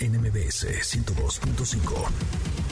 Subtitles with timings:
[0.00, 2.69] NMBS 102.5.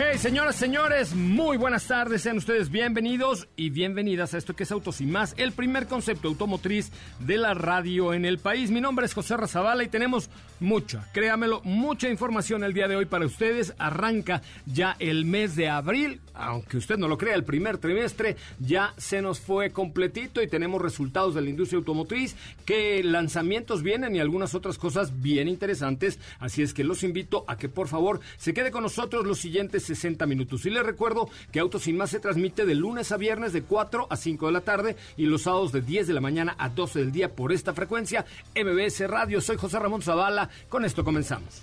[0.00, 4.70] Hey, señoras, señores, muy buenas tardes, sean ustedes bienvenidos y bienvenidas a esto que es
[4.70, 8.70] Autos y Más, el primer concepto automotriz de la radio en el país.
[8.70, 13.06] Mi nombre es José Razabala y tenemos mucha, créamelo, mucha información el día de hoy
[13.06, 13.74] para ustedes.
[13.76, 18.94] Arranca ya el mes de abril, aunque usted no lo crea, el primer trimestre ya
[18.98, 24.20] se nos fue completito y tenemos resultados de la industria automotriz, que lanzamientos vienen y
[24.20, 26.20] algunas otras cosas bien interesantes.
[26.38, 29.87] Así es que los invito a que por favor se quede con nosotros los siguientes
[29.88, 30.64] 60 minutos.
[30.66, 34.06] Y les recuerdo que Autos Sin Más se transmite de lunes a viernes de 4
[34.08, 37.00] a 5 de la tarde y los sábados de 10 de la mañana a 12
[37.00, 38.24] del día por esta frecuencia.
[38.54, 40.48] MBS Radio, soy José Ramón Zavala.
[40.68, 41.62] Con esto comenzamos.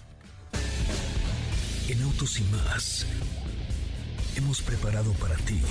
[1.87, 3.05] En Autos y Más
[4.35, 5.61] hemos preparado para ti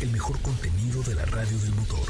[0.00, 2.06] el mejor contenido de la radio del motor.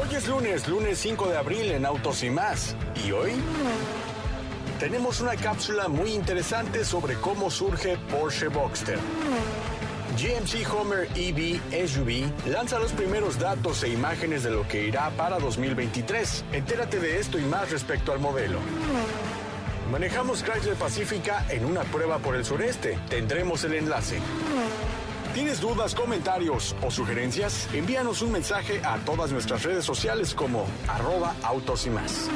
[0.00, 2.76] Hoy es lunes, lunes 5 de abril en Autos y Más.
[3.04, 3.32] ¿Y hoy?
[4.80, 8.98] Tenemos una cápsula muy interesante sobre cómo surge Porsche Boxster.
[10.16, 15.38] GMC Homer EV SUV lanza los primeros datos e imágenes de lo que irá para
[15.38, 16.46] 2023.
[16.52, 18.58] Entérate de esto y más respecto al modelo.
[19.92, 22.98] Manejamos Chrysler Pacifica en una prueba por el sureste.
[23.10, 24.18] Tendremos el enlace.
[25.34, 27.68] ¿Tienes dudas, comentarios o sugerencias?
[27.74, 32.30] Envíanos un mensaje a todas nuestras redes sociales como arroba autos y más.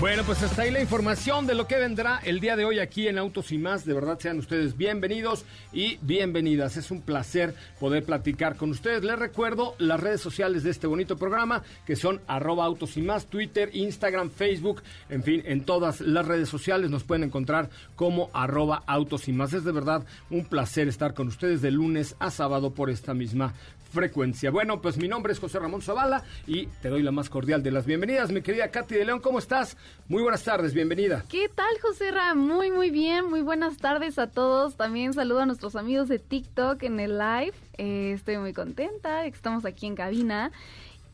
[0.00, 3.06] Bueno, pues hasta ahí la información de lo que vendrá el día de hoy aquí
[3.06, 3.84] en Autos y más.
[3.84, 5.44] De verdad sean ustedes bienvenidos
[5.74, 6.78] y bienvenidas.
[6.78, 9.04] Es un placer poder platicar con ustedes.
[9.04, 13.26] Les recuerdo las redes sociales de este bonito programa que son arroba autos y más,
[13.26, 18.82] Twitter, Instagram, Facebook, en fin, en todas las redes sociales nos pueden encontrar como arroba
[18.86, 19.52] autos y más.
[19.52, 23.52] Es de verdad un placer estar con ustedes de lunes a sábado por esta misma
[23.90, 24.50] frecuencia.
[24.50, 27.70] Bueno, pues mi nombre es José Ramón Zavala y te doy la más cordial de
[27.70, 28.30] las bienvenidas.
[28.30, 29.76] Mi querida Katy de León, ¿cómo estás?
[30.08, 31.24] Muy buenas tardes, bienvenida.
[31.28, 32.40] ¿Qué tal, José Ramón?
[32.40, 33.28] Muy, muy bien.
[33.28, 34.76] Muy buenas tardes a todos.
[34.76, 37.52] También saludo a nuestros amigos de TikTok en el live.
[37.78, 40.52] Eh, estoy muy contenta de que estamos aquí en cabina.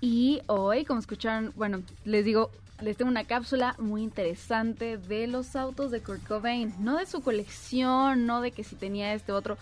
[0.01, 2.51] Y hoy, como escucharon, bueno, les digo,
[2.81, 6.75] les tengo una cápsula muy interesante de los autos de Kurt Cobain.
[6.81, 9.57] No de su colección, no de que si tenía este otro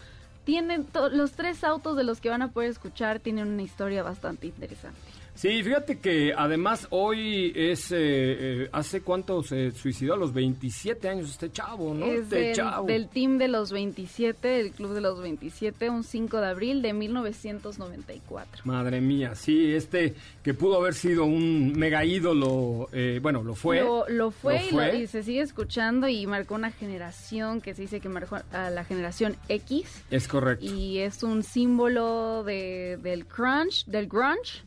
[0.44, 4.46] tienen los tres autos de los que van a poder escuchar tienen una historia bastante
[4.46, 5.13] interesante.
[5.34, 10.14] Sí, fíjate que además hoy es, eh, eh, ¿hace cuánto se suicidó?
[10.14, 12.06] A los 27 años este chavo, ¿no?
[12.06, 12.86] Es este del, chavo.
[12.86, 16.92] del team de los 27, del club de los 27, un 5 de abril de
[16.92, 18.62] 1994.
[18.64, 23.80] Madre mía, sí, este que pudo haber sido un mega ídolo, eh, bueno, lo fue.
[23.80, 27.82] Lo, lo fue, y, lo- y se sigue escuchando y marcó una generación que se
[27.82, 30.04] dice que marcó a la generación X.
[30.10, 30.64] Es correcto.
[30.64, 34.62] Y es un símbolo de, del crunch, del grunge.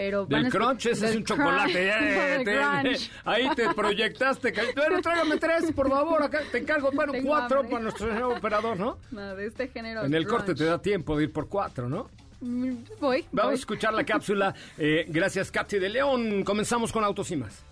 [0.00, 1.72] Pero Del crunch, ese es un chocolate.
[1.90, 3.10] eh, te- grunge.
[3.22, 4.50] ahí te proyectaste.
[4.74, 6.22] Bueno, tráigame tres, por favor.
[6.22, 7.70] Acá te encargo, bueno, Tengo cuatro hambre.
[7.70, 8.96] para nuestro señor operador, ¿no?
[9.10, 10.02] No, de este género.
[10.06, 12.08] En el corte te da tiempo de ir por cuatro, ¿no?
[12.40, 13.26] Mm, Voy.
[13.30, 14.54] Vamos a escuchar la cápsula.
[14.78, 16.44] eh, gracias, Katy de León.
[16.44, 17.62] Comenzamos con Autos y más.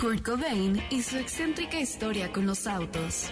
[0.00, 3.30] Kurt Cobain y su excéntrica historia con los autos.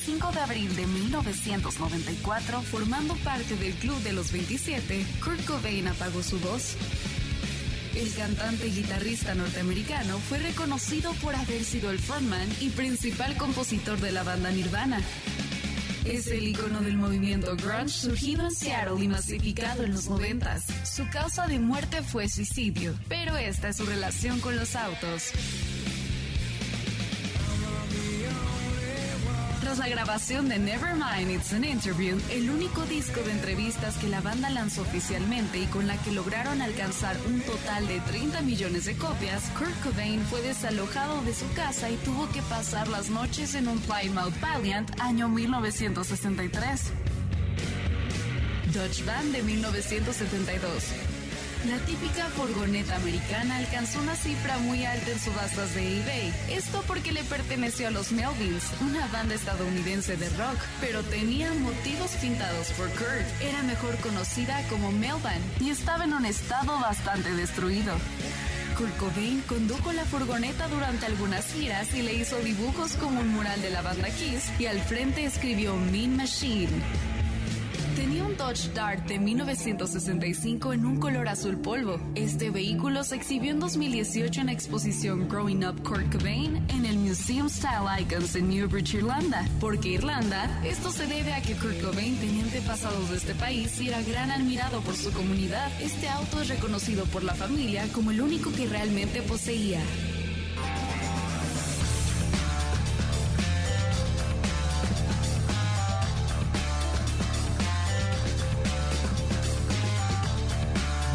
[0.00, 5.86] El 5 de abril de 1994, formando parte del Club de los 27, Kurt Cobain
[5.88, 6.74] apagó su voz.
[7.94, 14.00] El cantante y guitarrista norteamericano fue reconocido por haber sido el frontman y principal compositor
[14.00, 15.02] de la banda Nirvana.
[16.06, 20.64] Es el icono del movimiento grunge surgido en Seattle y masificado en los noventas.
[20.82, 25.32] Su causa de muerte fue suicidio, pero esta es su relación con los autos.
[29.70, 34.20] Tras la grabación de Nevermind It's an Interview, el único disco de entrevistas que la
[34.20, 38.96] banda lanzó oficialmente y con la que lograron alcanzar un total de 30 millones de
[38.96, 43.68] copias, Kurt Cobain fue desalojado de su casa y tuvo que pasar las noches en
[43.68, 46.90] un Plymouth Valiant año 1963.
[48.74, 51.09] Dodge Van de 1972.
[51.68, 56.32] La típica furgoneta americana alcanzó una cifra muy alta en subastas de eBay.
[56.50, 62.12] Esto porque le perteneció a los Melvins, una banda estadounidense de rock, pero tenía motivos
[62.12, 63.42] pintados por Kurt.
[63.42, 67.92] Era mejor conocida como Melvan y estaba en un estado bastante destruido.
[68.78, 73.60] Kurt Cobain condujo la furgoneta durante algunas giras y le hizo dibujos como un mural
[73.60, 76.70] de la banda Kiss y al frente escribió Mean Machine.
[78.00, 82.00] Tenía un Dodge Dart de 1965 en un color azul polvo.
[82.14, 86.96] Este vehículo se exhibió en 2018 en la exposición Growing Up Kurt Cobain en el
[86.96, 89.46] Museum Style Icons en Newbridge, Irlanda.
[89.60, 90.62] ¿Por qué Irlanda?
[90.64, 94.30] Esto se debe a que Kurt Cobain tenía antepasados de este país y era gran
[94.30, 95.70] admirado por su comunidad.
[95.82, 99.82] Este auto es reconocido por la familia como el único que realmente poseía.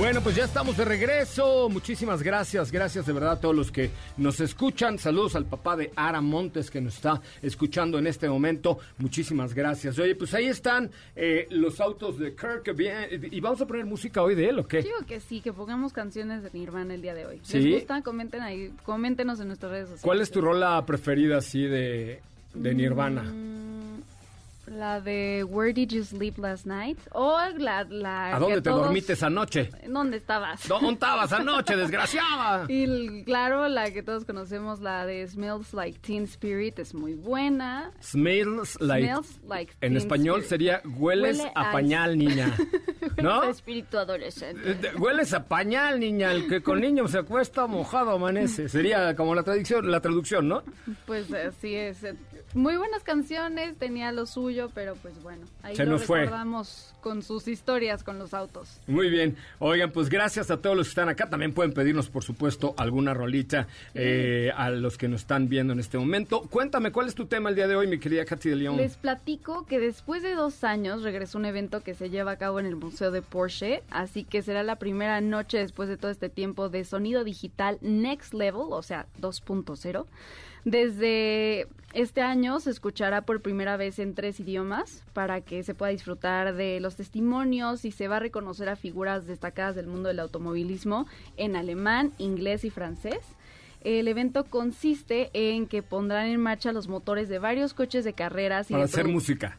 [0.06, 1.68] Bueno, pues ya estamos de regreso.
[1.68, 5.00] Muchísimas gracias, gracias de verdad a todos los que nos escuchan.
[5.00, 8.78] Saludos al papá de Ara Montes que nos está escuchando en este momento.
[9.00, 9.98] Muchísimas gracias.
[9.98, 12.80] Oye, pues ahí están eh, los autos de Kirk.
[13.32, 14.84] ¿Y vamos a poner música hoy de él o qué?
[14.84, 17.40] Digo que sí, que pongamos canciones de Nirvana el día de hoy.
[17.42, 17.58] ¿Sí?
[17.58, 18.04] ¿Les gusta?
[18.04, 20.04] Comenten ahí, coméntenos en nuestras redes sociales.
[20.04, 22.22] ¿Cuál es tu rola preferida así de,
[22.54, 23.24] de Nirvana?
[23.24, 23.65] Mm,
[24.68, 26.98] La de Where Did You Sleep Last Night?
[27.12, 27.84] O la...
[27.84, 29.70] la ¿A dónde te todos- dormiste esa noche?
[29.88, 30.68] ¿Dónde estabas?
[30.68, 32.66] ¿Dónde estabas anoche, desgraciada?
[32.68, 37.92] Y claro, la que todos conocemos, la de Smells Like Teen Spirit, es muy buena.
[38.02, 39.06] Smells like...
[39.08, 40.50] Smells like en Teen español Spirit.
[40.50, 42.56] sería hueles Huele a a- pañal, niña.
[43.22, 43.42] ¿No?
[43.42, 44.72] A espíritu adolescente.
[44.72, 46.32] Eh, Hueles a pañal, niña.
[46.32, 48.68] El que con niño se acuesta mojado amanece.
[48.68, 50.64] Sería como la traducción, la traducción, ¿no?
[51.06, 52.00] Pues así es.
[52.54, 56.22] Muy buenas canciones, tenía lo suyo, pero pues bueno, ahí Se lo nos fue.
[56.22, 58.80] recordamos con sus historias con los autos.
[58.88, 59.36] Muy bien.
[59.60, 61.30] Oigan, pues gracias a todos los que están acá.
[61.30, 65.80] También pueden pedirnos, por supuesto, alguna rolita eh, a los que nos están viendo en
[65.80, 66.42] este momento.
[66.50, 68.78] Cuéntame, ¿cuál es tu tema el día de hoy, mi querida Katy de León?
[68.78, 72.60] Les platico que después de dos años regresó un evento que se lleva a cabo
[72.60, 76.30] en el Museo de Porsche, así que será la primera noche después de todo este
[76.30, 80.06] tiempo de sonido digital Next Level, o sea, 2.0.
[80.66, 85.92] Desde este año se escuchará por primera vez en tres idiomas para que se pueda
[85.92, 90.20] disfrutar de los testimonios y se va a reconocer a figuras destacadas del mundo del
[90.20, 91.06] automovilismo
[91.38, 93.20] en alemán, inglés y francés.
[93.82, 98.72] El evento consiste en que pondrán en marcha los motores de varios coches de carreras
[98.72, 99.58] y Para de hacer música.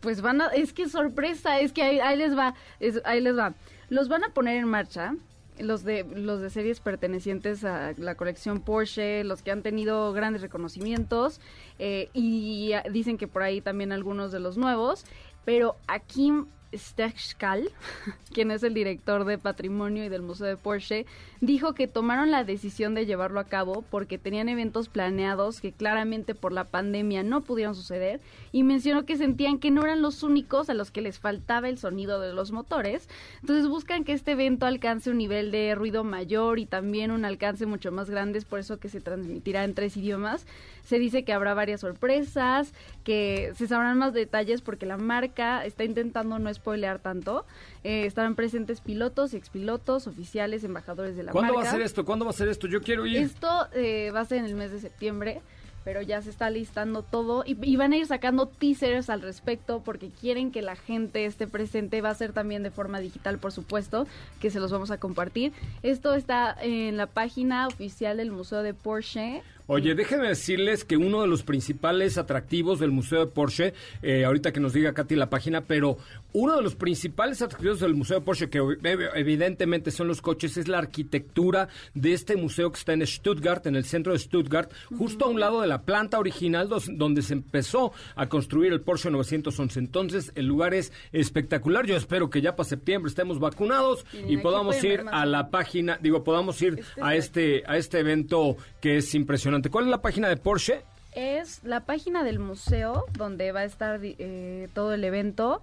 [0.00, 3.38] Pues van a, es que sorpresa, es que ahí, ahí les va, es- ahí les
[3.38, 3.54] va.
[3.88, 5.14] Los van a poner en marcha
[5.60, 10.42] los de los de series pertenecientes a la colección Porsche, los que han tenido grandes
[10.42, 11.40] reconocimientos
[11.78, 15.04] eh, y dicen que por ahí también algunos de los nuevos,
[15.44, 17.70] pero Akim Stechkal,
[18.32, 21.06] quien es el director de patrimonio y del Museo de Porsche,
[21.40, 26.34] dijo que tomaron la decisión de llevarlo a cabo porque tenían eventos planeados que claramente
[26.34, 28.20] por la pandemia no pudieron suceder
[28.52, 31.78] y mencionó que sentían que no eran los únicos a los que les faltaba el
[31.78, 33.08] sonido de los motores.
[33.40, 37.66] Entonces buscan que este evento alcance un nivel de ruido mayor y también un alcance
[37.66, 40.46] mucho más grande, es por eso que se transmitirá en tres idiomas.
[40.88, 42.72] Se dice que habrá varias sorpresas,
[43.04, 47.44] que se sabrán más detalles porque la marca está intentando no spoilear tanto.
[47.84, 51.64] Eh, estarán presentes pilotos, expilotos, oficiales, embajadores de la ¿Cuándo marca.
[51.66, 52.06] va a ser esto?
[52.06, 52.68] ¿Cuándo va a ser esto?
[52.68, 53.18] Yo quiero ir.
[53.18, 55.42] Esto eh, va a ser en el mes de septiembre,
[55.84, 59.82] pero ya se está listando todo y, y van a ir sacando teasers al respecto
[59.84, 62.00] porque quieren que la gente esté presente.
[62.00, 64.06] Va a ser también de forma digital, por supuesto,
[64.40, 65.52] que se los vamos a compartir.
[65.82, 69.42] Esto está en la página oficial del Museo de Porsche.
[69.70, 74.50] Oye, déjenme decirles que uno de los principales atractivos del Museo de Porsche, eh, ahorita
[74.50, 75.98] que nos diga Katy la página, pero
[76.32, 80.56] uno de los principales atractivos del Museo de Porsche, que ev- evidentemente son los coches,
[80.56, 84.72] es la arquitectura de este museo que está en Stuttgart, en el centro de Stuttgart,
[84.96, 89.10] justo a un lado de la planta original donde se empezó a construir el Porsche
[89.10, 89.78] 911.
[89.80, 91.84] Entonces, el lugar es espectacular.
[91.86, 96.24] Yo espero que ya para septiembre estemos vacunados y podamos ir a la página, digo,
[96.24, 99.57] podamos ir Este a es- este, a este evento que es impresionante.
[99.70, 100.82] ¿Cuál es la página de Porsche?
[101.12, 105.60] Es la página del museo donde va a estar eh, todo el evento.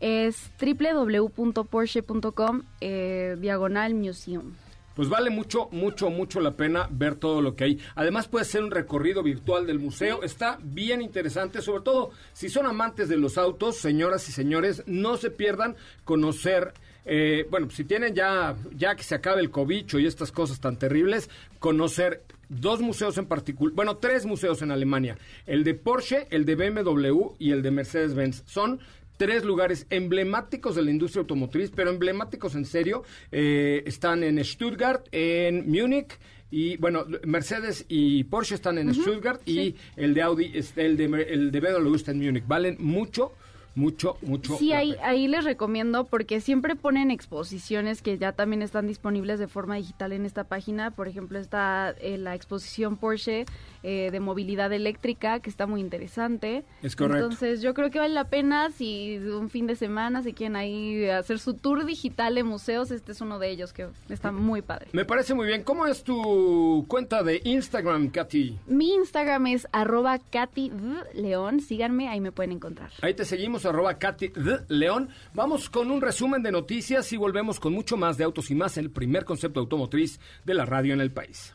[0.00, 4.54] Es www.porsche.com eh, diagonal museum.
[4.96, 7.78] pues vale mucho, mucho, mucho la pena ver todo lo que hay.
[7.94, 12.66] Además puede ser un recorrido virtual del museo, está bien interesante, sobre todo si son
[12.66, 16.74] amantes de los autos, señoras y señores, no se pierdan conocer
[17.12, 20.78] eh, bueno, si tienen ya, ya que se acabe el cobicho y estas cosas tan
[20.78, 26.44] terribles, conocer dos museos en particular, bueno, tres museos en Alemania, el de Porsche, el
[26.44, 28.44] de BMW y el de Mercedes-Benz.
[28.46, 28.78] Son
[29.16, 33.02] tres lugares emblemáticos de la industria automotriz, pero emblemáticos en serio.
[33.32, 36.16] Eh, están en Stuttgart, en Múnich.
[36.52, 41.50] Y bueno, Mercedes y Porsche están en Stuttgart y el de Audi, el de, el
[41.50, 42.44] de BMW está en Múnich.
[42.46, 43.32] Valen mucho,
[43.74, 44.56] mucho, mucho.
[44.56, 49.48] Sí, ahí, ahí les recomiendo porque siempre ponen exposiciones que ya también están disponibles de
[49.48, 50.90] forma digital en esta página.
[50.90, 53.46] Por ejemplo, está eh, la exposición Porsche
[53.82, 56.64] eh, de movilidad eléctrica, que está muy interesante.
[56.82, 57.24] Es correcto.
[57.24, 61.08] Entonces, yo creo que vale la pena si un fin de semana se quieren ahí
[61.08, 64.88] hacer su tour digital de museos, este es uno de ellos que está muy padre.
[64.92, 65.62] Me parece muy bien.
[65.62, 68.58] ¿Cómo es tu cuenta de Instagram, Katy?
[68.66, 70.72] Mi Instagram es arroba Katy
[71.14, 71.60] León.
[71.60, 72.90] Síganme, ahí me pueden encontrar.
[73.02, 74.32] Ahí te seguimos, arroba Katy
[74.68, 75.08] León.
[75.34, 78.76] Vamos con un resumen de noticias y volvemos con mucho más de autos y más
[78.76, 81.54] el primer concepto automotriz de la radio en el país.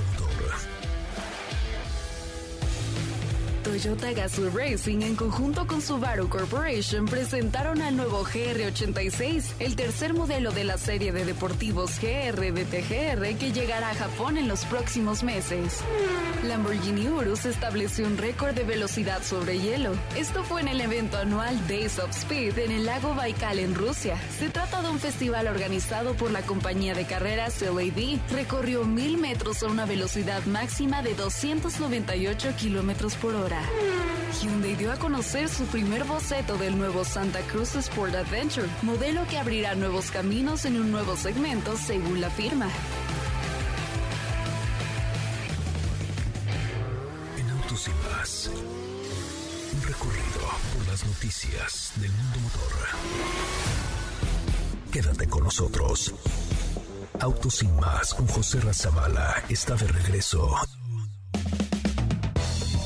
[3.63, 10.51] Toyota Gazoo Racing en conjunto con Subaru Corporation presentaron al nuevo GR86, el tercer modelo
[10.51, 15.21] de la serie de deportivos GR de TGR que llegará a Japón en los próximos
[15.23, 15.81] meses.
[16.43, 19.91] Lamborghini Urus estableció un récord de velocidad sobre hielo.
[20.17, 24.17] Esto fue en el evento anual Days of Speed en el lago Baikal en Rusia.
[24.39, 28.19] Se trata de un festival organizado por la compañía de carreras LAD.
[28.31, 33.50] Recorrió mil metros a una velocidad máxima de 298 kilómetros por hora.
[34.41, 39.37] Hyundai dio a conocer su primer boceto del nuevo Santa Cruz Sport Adventure, modelo que
[39.37, 42.67] abrirá nuevos caminos en un nuevo segmento según la firma.
[47.37, 48.49] En Autos y más.
[49.73, 50.41] Un recorrido
[50.73, 52.71] por las noticias del mundo motor.
[54.91, 56.13] Quédate con nosotros.
[57.19, 60.55] Autos y más con José Razabala está de regreso.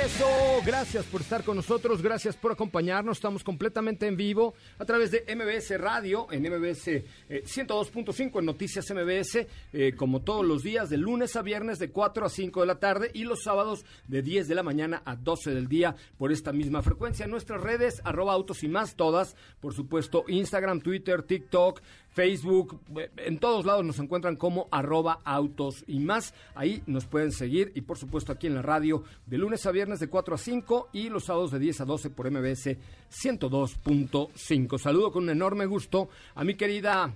[0.00, 0.26] Regreso.
[0.64, 3.18] Gracias por estar con nosotros, gracias por acompañarnos.
[3.18, 8.90] Estamos completamente en vivo a través de MBS Radio, en MBS eh, 102.5 en Noticias
[8.90, 12.66] MBS, eh, como todos los días, de lunes a viernes de 4 a 5 de
[12.66, 16.32] la tarde y los sábados de 10 de la mañana a 12 del día por
[16.32, 17.26] esta misma frecuencia.
[17.26, 21.80] Nuestras redes, arroba autos y más, todas, por supuesto, Instagram, Twitter, TikTok,
[22.12, 26.34] Facebook, eh, en todos lados nos encuentran como arroba autos y más.
[26.54, 30.00] Ahí nos pueden seguir y por supuesto aquí en la radio de lunes a viernes
[30.00, 32.76] de 4 a 5 y los sábados de 10 a 12 por MBS
[33.10, 34.78] 102.5.
[34.78, 37.12] Saludo con un enorme gusto a mi querida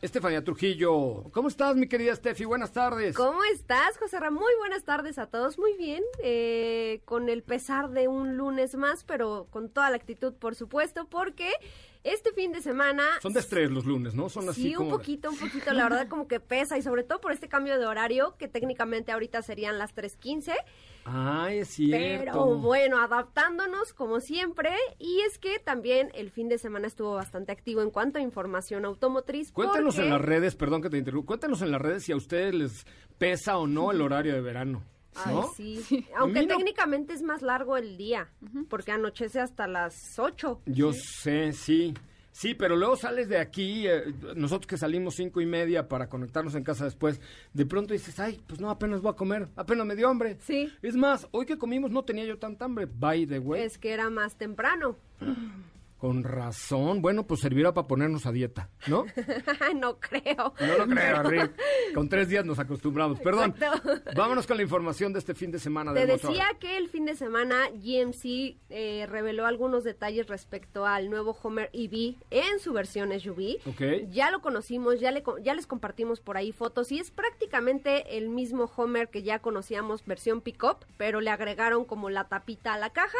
[0.00, 1.24] Estefanía Trujillo.
[1.32, 2.44] ¿Cómo estás, mi querida Steffi?
[2.44, 3.16] Buenas tardes.
[3.16, 4.42] ¿Cómo estás, José Ramón?
[4.42, 5.58] Muy buenas tardes a todos.
[5.58, 10.34] Muy bien, eh, con el pesar de un lunes más, pero con toda la actitud,
[10.34, 11.50] por supuesto, porque
[12.04, 13.04] este fin de semana...
[13.22, 14.28] Son de estrés los lunes, ¿no?
[14.28, 17.20] Son así Sí, un poquito, un poquito, la verdad como que pesa y sobre todo
[17.20, 20.52] por este cambio de horario que técnicamente ahorita serían las 3.15,
[21.04, 22.24] Ay, es cierto.
[22.24, 27.52] pero bueno, adaptándonos como siempre y es que también el fin de semana estuvo bastante
[27.52, 29.50] activo en cuanto a información automotriz.
[29.52, 32.16] Cuéntanos porque- en las redes, perdón que te interrumpa, cuéntanos en las redes si a
[32.16, 32.86] ustedes les
[33.18, 34.82] pesa o no el horario de verano.
[35.14, 35.52] Ay, ¿no?
[35.54, 35.84] sí.
[36.16, 38.28] Aunque técnicamente es más largo el día,
[38.68, 40.62] porque anochece hasta las 8.
[40.66, 41.94] Yo sé, sí.
[42.38, 46.54] Sí, pero luego sales de aquí, eh, nosotros que salimos cinco y media para conectarnos
[46.54, 47.20] en casa después,
[47.52, 50.36] de pronto dices, ay, pues no, apenas voy a comer, apenas me dio hambre.
[50.42, 50.72] Sí.
[50.80, 53.62] Es más, hoy que comimos no tenía yo tanta hambre, by the way.
[53.62, 54.96] Es que era más temprano.
[55.98, 57.02] Con razón.
[57.02, 59.04] Bueno, pues servirá para ponernos a dieta, ¿no?
[59.74, 60.54] no creo.
[60.60, 61.52] No lo creo, Rick.
[61.92, 63.18] Con tres días nos acostumbramos.
[63.18, 63.54] Perdón.
[63.58, 63.90] Exacto.
[64.14, 66.30] Vámonos con la información de este fin de semana Te motor.
[66.30, 71.68] decía que el fin de semana GMC eh, reveló algunos detalles respecto al nuevo Homer
[71.72, 73.56] EV en su versión SUV.
[73.66, 74.08] Ok.
[74.10, 78.28] Ya lo conocimos, ya, le, ya les compartimos por ahí fotos y es prácticamente el
[78.28, 82.90] mismo Homer que ya conocíamos versión pickup, pero le agregaron como la tapita a la
[82.90, 83.18] caja.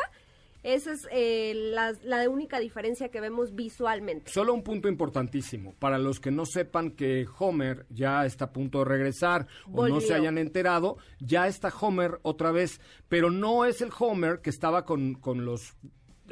[0.68, 4.30] Esa es eh, la, la única diferencia que vemos visualmente.
[4.30, 5.74] Solo un punto importantísimo.
[5.78, 10.02] Para los que no sepan que Homer ya está a punto de regresar o no
[10.02, 14.84] se hayan enterado, ya está Homer otra vez, pero no es el Homer que estaba
[14.84, 15.74] con, con los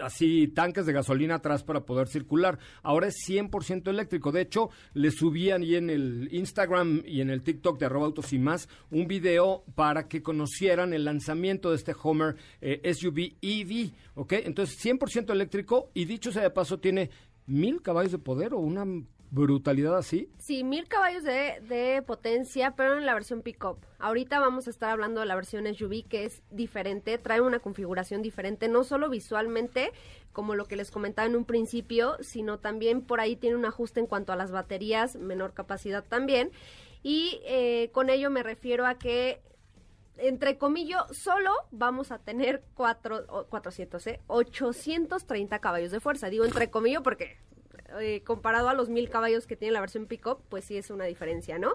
[0.03, 2.59] así tanques de gasolina atrás para poder circular.
[2.83, 4.33] Ahora es 100% eléctrico.
[4.33, 8.39] De hecho, le subían ahí en el Instagram y en el TikTok de autos y
[8.39, 14.33] más un video para que conocieran el lanzamiento de este Homer eh, SUV EV, ¿ok?
[14.45, 17.11] Entonces, 100% eléctrico y dicho sea de paso, tiene
[17.47, 18.85] mil caballos de poder o una
[19.31, 20.31] brutalidad así.
[20.39, 23.79] Sí, mil caballos de, potencia, pero en la versión pickup.
[23.99, 28.23] Ahorita vamos a estar hablando de la versión SUV que es diferente, trae una configuración
[28.23, 29.93] diferente, no solo visualmente,
[30.33, 34.01] como lo que les comentaba en un principio, sino también por ahí tiene un ajuste
[34.01, 36.51] en cuanto a las baterías, menor capacidad también.
[37.03, 39.41] Y eh, con ello me refiero a que
[40.19, 44.21] entre comillas, solo vamos a tener cuatro, o 400, ¿eh?
[44.29, 46.31] 830 caballos de fuerza.
[46.31, 47.37] Digo entre comillas porque
[48.01, 51.05] eh, comparado a los mil caballos que tiene la versión pickup, pues sí es una
[51.05, 51.75] diferencia, ¿no?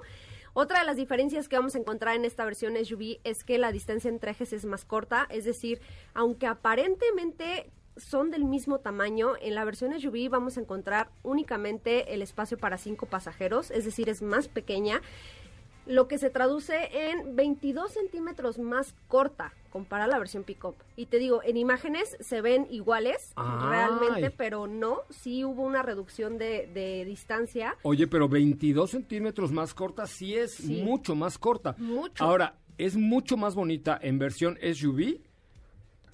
[0.54, 3.72] Otra de las diferencias que vamos a encontrar en esta versión SUV es que la
[3.72, 5.80] distancia entre ejes es más corta, es decir,
[6.14, 12.22] aunque aparentemente son del mismo tamaño, en la versión SUV vamos a encontrar únicamente el
[12.22, 15.02] espacio para cinco pasajeros, es decir, es más pequeña
[15.92, 16.74] lo que se traduce
[17.10, 20.76] en 22 centímetros más corta comparada a la versión pickup.
[20.98, 23.70] Y te digo, en imágenes se ven iguales Ay.
[23.70, 27.76] realmente, pero no, sí hubo una reducción de, de distancia.
[27.84, 30.82] Oye, pero 22 centímetros más corta sí es Sí.
[30.82, 31.76] mucho más corta.
[31.78, 32.24] Mucho.
[32.24, 35.20] Ahora, es mucho más bonita en versión SUV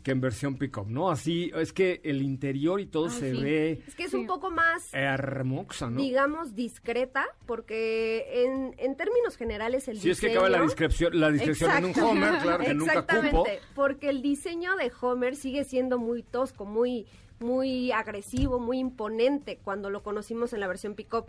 [0.08, 1.12] que en versión pickup, ¿no?
[1.12, 3.42] Así, es que el interior y todo Ah, se sí.
[3.42, 4.16] ve Es que es Sí.
[4.16, 6.00] un poco más, hermosa, ¿no?
[6.02, 10.42] digamos, discreta, porque en, en términos generales el Si es que diseño...
[10.46, 12.00] cabe la discreción, la discreción en un.
[12.00, 13.12] Homer, claro que nunca cupo.
[13.18, 17.06] Exactamente, porque el diseño de Homer sigue siendo muy tosco, muy,
[17.42, 21.26] muy agresivo, muy imponente cuando lo conocimos en la versión pickup.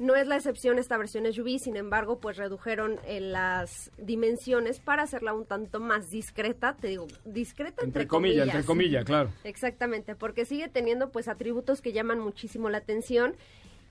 [0.00, 5.02] No es la excepción esta versión SUV, sin embargo, pues redujeron eh, las dimensiones para
[5.02, 9.28] hacerla un tanto más discreta, te digo, discreta entre, Entre comillas, entre comillas, claro.
[9.44, 13.34] Exactamente, porque sigue teniendo pues atributos que llaman muchísimo la atención.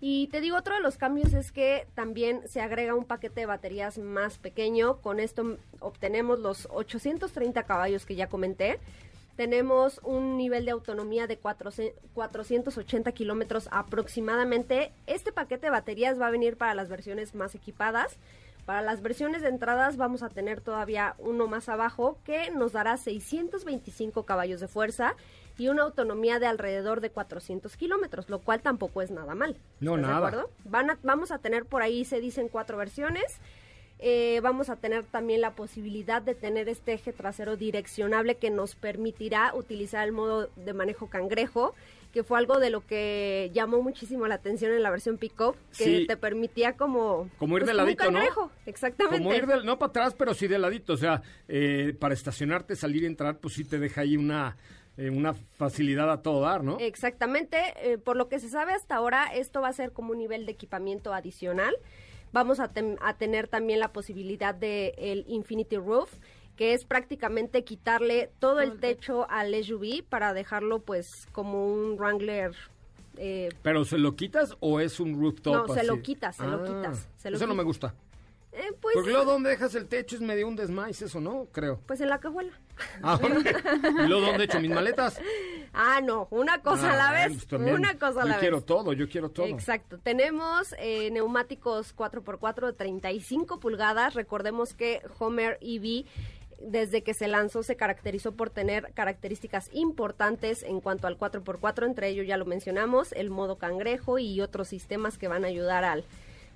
[0.02, 3.46] Y te digo, otro de los cambios es que también se agrega un paquete de
[3.46, 4.98] baterías más pequeño.
[5.02, 8.80] Con esto obtenemos los 830 caballos que ya comenté.
[9.50, 14.92] Tenemos un nivel de autonomía de 400 480 kilómetros aproximadamente.
[15.08, 18.18] Este paquete de baterías va a venir para las versiones más equipadas.
[18.66, 22.98] Para las versiones de entradas vamos a tener todavía uno más abajo que nos dará
[22.98, 25.16] 625 caballos de fuerza
[25.58, 29.56] y una autonomía de alrededor de 400 kilómetros, lo cual tampoco es nada mal.
[29.80, 30.28] No, ¿Estás de nada.
[30.28, 30.50] acuerdo?
[30.66, 33.40] Van a- vamos a tener por ahí, se dicen, cuatro versiones.
[34.00, 38.76] Eh, vamos a tener también la posibilidad de tener este eje trasero direccionable que nos
[38.76, 41.76] permitirá utilizar el modo de manejo cangrejo,
[42.14, 45.84] que fue algo de lo que llamó muchísimo la atención en la versión pick-up, que
[45.84, 46.08] Sí.
[46.08, 47.30] te permitía como...
[47.38, 48.14] Como ir de un ladito, ¿no?
[48.14, 49.18] cangrejo, Exactamente.
[49.20, 50.94] Como ir no para atrás, pero sí de ladito.
[50.94, 54.56] O sea, eh, para estacionarte, salir y entrar, pues sí te deja ahí una,
[54.98, 56.78] eh, una facilidad a todo dar, ¿no?
[56.80, 60.18] Exactamente, eh, por lo que se sabe hasta ahora, esto va a ser como un
[60.20, 61.76] nivel de equipamiento adicional.
[62.32, 66.12] Vamos a, tem- a tener también la posibilidad de el Infinity Roof,
[66.56, 72.52] que es prácticamente quitarle todo el techo al SUV para dejarlo pues como un Wrangler
[73.18, 76.58] eh, ¿Pero se lo quitas o es un rooftop No, se lo quitas, se lo
[76.58, 77.94] Ah, quitas, se lo eso no me gusta.
[78.52, 81.48] Eh, pues, Porque luego donde dejas el techo es medio un desmais, eso, ¿no?
[81.52, 81.80] Creo.
[81.86, 82.52] pues en la cajuela.
[83.04, 85.20] Ah, ¿Y luego dónde echo mis maletas?
[85.74, 87.76] Ah, no, una cosa a la Ah, vez, pues también.
[87.76, 88.40] una cosa a la Yo vez.
[88.40, 89.46] quiero todo, yo quiero todo.
[89.48, 89.98] Exacto.
[90.00, 94.14] Tenemos eh, neumáticos 4x4 de 35 pulgadas.
[94.14, 96.06] Recordemos que Homer EV
[96.62, 102.10] desde que se lanzó se caracterizó por tener características importantes en cuanto al 4x4, entre
[102.10, 106.04] ellos ya lo mencionamos, el modo cangrejo y otros sistemas que van a ayudar al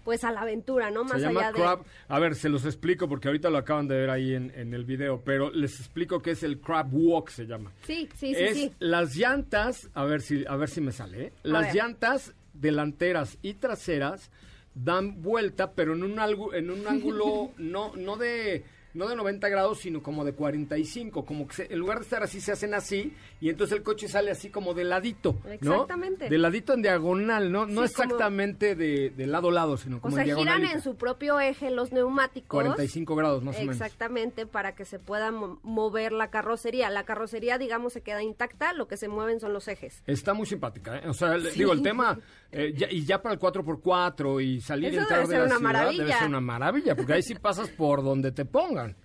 [0.04, 1.04] pues a la aventura, ¿no?
[1.04, 1.80] Más se llama allá de crab.
[2.08, 4.86] A ver, se los explico porque ahorita lo acaban de ver ahí en, en el
[4.86, 7.72] video, pero les explico qué es el crab walk, se llama.
[7.86, 8.72] Sí, sí, sí, es sí.
[8.80, 11.26] las llantas, a ver si a ver si me sale.
[11.26, 11.34] ¿eh?
[11.44, 14.32] Las llantas delanteras y traseras
[14.76, 19.49] dan vuelta, pero en un algo en un ángulo no no de no de 90
[19.49, 22.73] grados, sino como de 45, como que se- en lugar de estar así se hacen
[22.73, 25.51] así y entonces el coche sale así como de ladito, ¿no?
[25.51, 26.29] Exactamente.
[26.29, 29.97] De ladito en diagonal, no no Sí, como- exactamente de, de lado a lado, sino
[29.97, 30.60] O como sea, en diagonal.
[30.60, 32.49] giran en su propio eje los neumáticos.
[32.49, 33.75] 45 grados más o menos.
[33.75, 36.89] Exactamente, para que se pueda mo- mover la carrocería.
[36.89, 40.03] La carrocería, digamos, se queda intacta, lo que se mueven son los ejes.
[40.06, 41.08] Está muy simpática, ¿eh?
[41.10, 42.19] O sea, digo, el tema,
[42.51, 45.45] eh, ya- y ya para el 4x4 y salir y entrar debe de ser la
[45.45, 46.19] una ciudad debe maravilla.
[46.19, 48.45] ser una maravilla, porque ahí sí pasas por donde te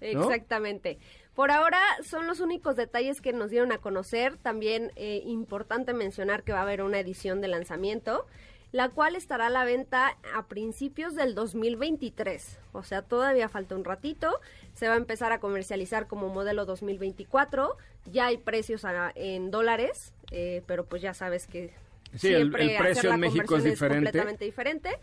[0.01, 0.99] Exactamente.
[1.35, 4.37] Por ahora son los únicos detalles que nos dieron a conocer.
[4.39, 8.27] También eh, importante mencionar que va a haber una edición de lanzamiento,
[8.73, 12.59] la cual estará a la venta a principios del 2023.
[12.73, 14.41] O sea, todavía falta un ratito.
[14.75, 17.77] Se va a empezar a comercializar como modelo 2024.
[18.07, 21.71] Ya hay precios a- en dólares, eh, pero pues ya sabes que
[22.15, 24.07] Sí, siempre el precio hacer la en México es diferente.
[24.07, 24.99] completamente diferente.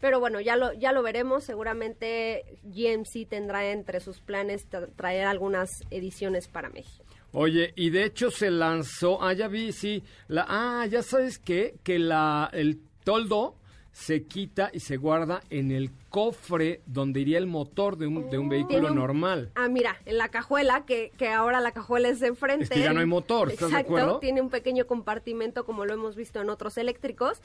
[0.00, 1.44] Pero bueno, ya lo, ya lo veremos.
[1.44, 7.04] Seguramente GMC tendrá entre sus planes tra- traer algunas ediciones para México.
[7.32, 11.76] Oye, y de hecho se lanzó, ah, ya vi, sí, la, ah, ya sabes qué,
[11.84, 13.54] que la, el toldo
[13.92, 18.38] se quita y se guarda en el cofre donde iría el motor de un, de
[18.38, 19.50] un vehículo Tiene un- normal.
[19.54, 22.64] Ah, mira, en la cajuela, que, que ahora la cajuela es de enfrente.
[22.64, 24.18] Es que ya no hay motor, ¿estás de Exacto, acuerdo?
[24.18, 27.42] tiene un pequeño compartimento como lo hemos visto en otros eléctricos,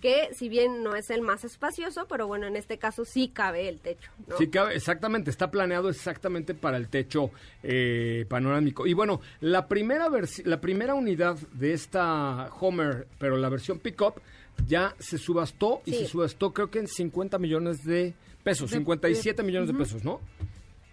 [0.00, 3.68] que si bien no es el más espacioso, pero bueno, en este caso sí cabe
[3.68, 4.10] el techo.
[4.26, 4.36] ¿no?
[4.36, 7.30] Sí, cabe- exactamente, está planeado exactamente para el techo
[7.62, 8.86] eh, panorámico.
[8.86, 10.06] Y bueno, la primera,
[10.44, 14.20] la primera unidad de esta Homer, pero la versión pickup,
[14.66, 15.98] ya se subastó y Sí.
[16.00, 20.20] se subastó creo que en 50 millones de pesos, 57 millones de pesos, ¿no?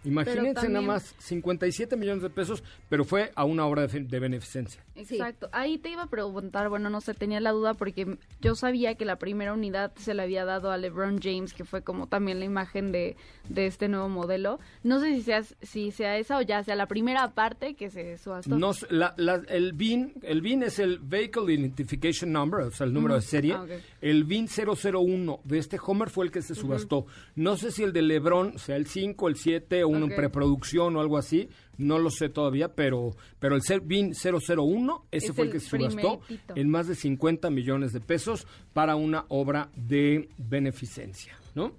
[0.05, 4.19] Imagínense también- nada más, 57 millones de pesos, pero fue a una obra de, de
[4.19, 4.83] beneficencia.
[4.95, 5.49] Exacto.
[5.51, 9.05] Ahí te iba a preguntar, bueno, no sé, tenía la duda porque yo sabía que
[9.05, 12.45] la primera unidad se le había dado a LeBron James, que fue como también la
[12.45, 13.15] imagen de,
[13.49, 14.59] de este nuevo modelo.
[14.83, 18.17] No sé si sea, si sea esa o ya sea la primera parte que se
[18.17, 18.57] subastó.
[18.57, 22.85] No sé, la- la- el VIN, el VIN es el Vehicle Identification Number, o sea,
[22.87, 23.53] el número de serie.
[23.53, 23.71] Ah, ok.
[24.01, 27.05] El VIN 001 de este Homer fue el que se subastó.
[27.35, 31.01] No sé si el de LeBron sea el 5, el 7 o en preproducción o
[31.01, 31.49] algo así.
[31.77, 35.59] No lo sé todavía, pero, pero el ser- VIN 001, ese Es fue el que
[35.59, 36.21] se primeritito.
[36.55, 41.71] en más de 50 millones de pesos para una obra de beneficencia, ¿no?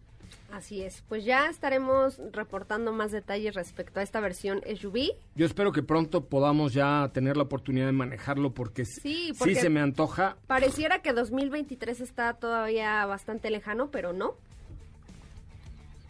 [0.52, 5.10] Así es, pues ya estaremos reportando más detalles respecto a esta versión SUV.
[5.34, 9.56] Yo espero que pronto podamos ya tener la oportunidad de manejarlo porque Sí, sí porque-
[9.56, 14.34] se me antoja Pareciera que 2023 está todavía bastante lejano, pero no.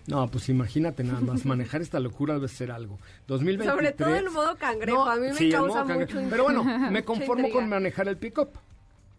[0.08, 2.98] No, pues imagínate nada más, manejar esta locura debe ser algo.
[3.26, 3.74] 2023.
[3.74, 7.50] Sobre todo el modo cangrejo, a mí me sí, causa mucho Pero bueno, me conformo
[7.50, 8.50] con manejar el pick-up.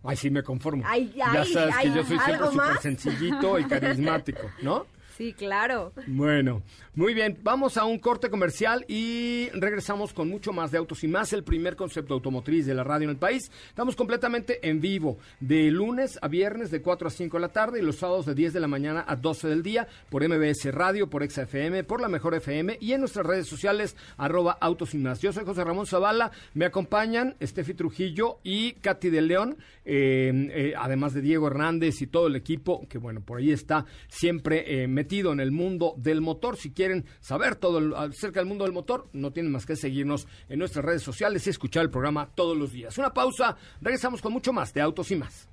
[0.03, 0.83] Ay, sí, me conformo.
[0.85, 4.85] Ay, ya ay, sabes ay, que yo soy siempre ¿algo súper sencillito y carismático, ¿no?
[5.17, 5.93] Sí, claro.
[6.05, 6.61] Bueno,
[6.93, 11.07] muy bien, vamos a un corte comercial y regresamos con mucho más de Autos y
[11.07, 13.51] Más, el primer concepto automotriz de la radio en el país.
[13.67, 17.79] Estamos completamente en vivo, de lunes a viernes de 4 a 5 de la tarde
[17.79, 21.09] y los sábados de 10 de la mañana a 12 del día por MBS Radio,
[21.09, 25.19] por XFM, por la Mejor FM y en nuestras redes sociales arroba Autos y Más.
[25.19, 30.73] Yo soy José Ramón Zavala, me acompañan Estefi Trujillo y Katy de León, eh, eh,
[30.77, 34.87] además de Diego Hernández y todo el equipo que bueno, por ahí está siempre eh,
[35.09, 36.57] en el mundo del motor.
[36.57, 40.59] Si quieren saber todo acerca del mundo del motor, no tienen más que seguirnos en
[40.59, 42.97] nuestras redes sociales y escuchar el programa todos los días.
[42.97, 45.47] Una pausa, regresamos con mucho más de Autos y Más.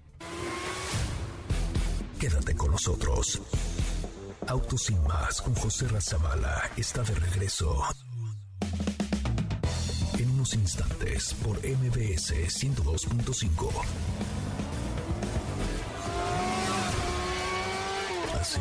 [2.19, 3.41] Quédate con nosotros.
[4.47, 7.83] Autos sin más con José Razabala está de regreso.
[10.19, 13.71] En unos instantes por MBS 102.5.
[18.41, 18.61] ¿Así?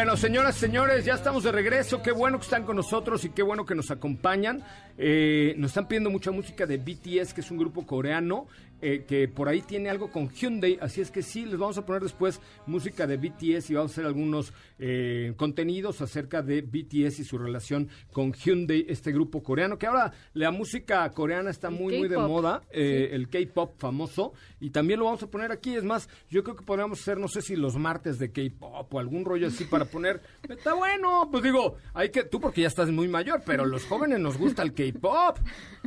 [0.00, 2.00] Bueno, señoras señores, ya estamos de regreso.
[2.00, 4.64] Qué bueno que están con nosotros y qué bueno que nos acompañan.
[4.98, 8.46] Eh, nos están pidiendo mucha música de BTS, que es un grupo coreano
[8.82, 10.78] eh, que por ahí tiene algo con Hyundai.
[10.80, 13.94] Así es que sí, les vamos a poner después música de BTS y vamos a
[13.94, 19.76] hacer algunos eh, contenidos acerca de BTS y su relación con Hyundai, este grupo coreano.
[19.78, 22.62] Que ahora la música coreana está muy, muy de moda.
[22.70, 24.32] eh, el K-pop famoso.
[24.60, 25.74] Y también lo vamos a poner aquí.
[25.74, 28.98] Es más, yo creo que podríamos hacer, no sé si los martes de K-pop o
[28.98, 30.22] algún rollo así para poner.
[30.48, 32.24] Está bueno, pues digo, hay que.
[32.24, 34.89] Tú porque ya estás muy mayor, pero los jóvenes nos gusta el K-pop.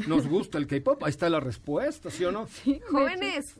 [0.07, 1.03] Nos gusta el K-pop.
[1.03, 2.47] Ahí está la respuesta, ¿sí o no?
[2.91, 3.55] Jóvenes,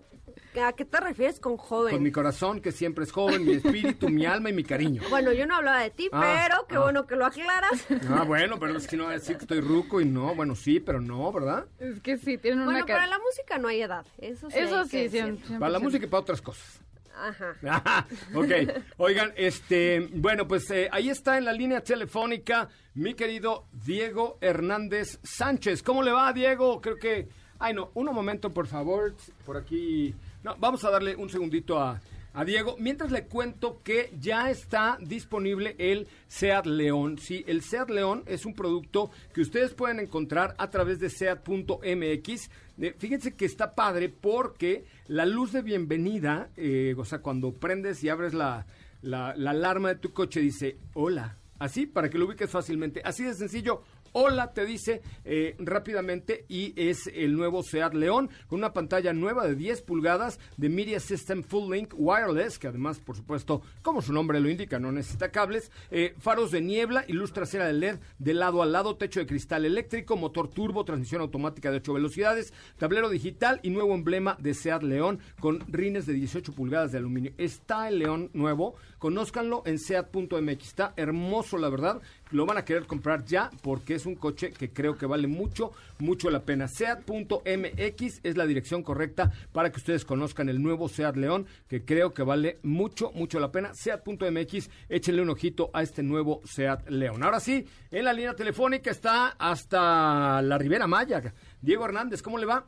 [0.62, 1.94] ¿a qué te refieres con joven?
[1.94, 5.02] Con mi corazón, que siempre es joven, mi espíritu, mi alma y mi cariño.
[5.10, 6.82] Bueno, yo no hablaba de ti, Ah, pero qué ah.
[6.82, 7.86] bueno que lo aclaras.
[8.10, 10.36] Ah, bueno, pero es que no va a decir que estoy ruco y no.
[10.36, 11.66] Bueno, sí, pero no, ¿verdad?
[11.80, 14.06] Es que sí, tienen una Bueno, para la música no hay edad.
[14.18, 14.58] Eso sí.
[14.60, 15.58] Eso sí, siempre.
[15.60, 16.82] Para la música y para otras cosas.
[17.16, 18.08] Ajá.
[18.34, 18.52] Ok,
[18.98, 25.20] oigan, este, bueno, pues eh, ahí está en la línea telefónica mi querido Diego Hernández
[25.24, 25.84] Sánchez.
[25.84, 26.82] ¿Cómo le va, Diego?
[26.82, 27.28] Creo que,
[27.60, 32.02] ay no, un momento, por favor, por aquí, no, vamos a darle un segundito a,
[32.34, 32.76] a Diego.
[32.80, 37.18] Mientras le cuento que ya está disponible el Seat León.
[37.20, 42.50] Sí, el Seat León es un producto que ustedes pueden encontrar a través de seat.mx.
[42.80, 48.04] Eh, Fíjense que está padre porque la luz de bienvenida, eh, o sea, cuando prendes
[48.04, 48.66] y abres la,
[49.02, 51.38] la, la alarma de tu coche, dice hola.
[51.60, 53.02] Así, para que lo ubiques fácilmente.
[53.06, 53.84] Así de sencillo.
[54.16, 59.48] Hola, te dice eh, rápidamente y es el nuevo Seat León con una pantalla nueva
[59.48, 64.14] de 10 pulgadas de Media System Full Link Wireless, que además, por supuesto, como su
[64.14, 68.00] nombre lo indica, no necesita cables, eh, faros de niebla y luz trasera de LED
[68.20, 72.54] de lado a lado, techo de cristal eléctrico, motor turbo, transmisión automática de 8 velocidades,
[72.78, 77.34] tablero digital y nuevo emblema de Seat León con rines de 18 pulgadas de aluminio.
[77.40, 80.68] Está el León nuevo, conózcanlo en seat.mx.
[80.68, 82.00] Está hermoso, la verdad.
[82.34, 85.72] Lo van a querer comprar ya porque es un coche que creo que vale mucho,
[86.00, 86.68] mucho la pena.
[86.68, 92.12] Seat.mx es la dirección correcta para que ustedes conozcan el nuevo Seat León, que creo
[92.12, 93.76] que vale mucho, mucho la pena.
[93.76, 97.22] Seat.mx, échenle un ojito a este nuevo Seat León.
[97.22, 101.22] Ahora sí, en la línea telefónica está hasta la Ribera Maya.
[101.62, 102.66] Diego Hernández, ¿cómo le va?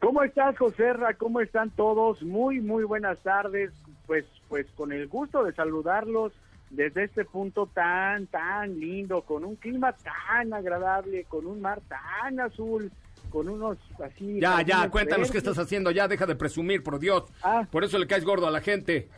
[0.00, 1.14] ¿Cómo estás, José Ra?
[1.14, 2.24] ¿Cómo están todos?
[2.24, 3.70] Muy, muy buenas tardes.
[4.08, 6.32] Pues, pues con el gusto de saludarlos
[6.70, 12.40] desde este punto tan, tan lindo, con un clima tan agradable, con un mar tan
[12.40, 12.90] azul,
[13.30, 14.40] con unos así...
[14.40, 17.24] Ya, ya, cuéntanos qué estás haciendo, ya deja de presumir, por Dios.
[17.42, 17.66] Ah.
[17.70, 19.08] Por eso le caes gordo a la gente.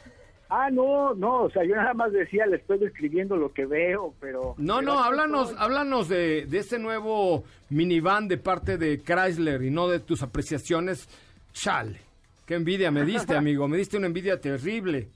[0.48, 4.14] Ah, no, no, o sea, yo nada más decía, le estoy describiendo lo que veo,
[4.20, 4.54] pero...
[4.58, 5.64] No, pero no, háblanos, estoy.
[5.64, 11.08] háblanos de, de este nuevo minivan de parte de Chrysler y no de tus apreciaciones.
[11.52, 12.00] Chale,
[12.46, 15.08] qué envidia me diste, amigo, me diste una envidia terrible.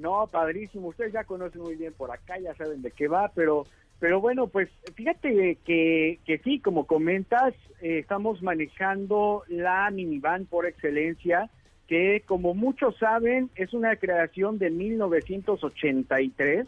[0.00, 0.88] No, padrísimo.
[0.88, 3.66] Ustedes ya conocen muy bien por acá, ya saben de qué va, pero,
[3.98, 10.66] pero bueno, pues fíjate que, que sí, como comentas, eh, estamos manejando la minivan por
[10.66, 11.50] excelencia,
[11.86, 16.66] que como muchos saben es una creación de 1983,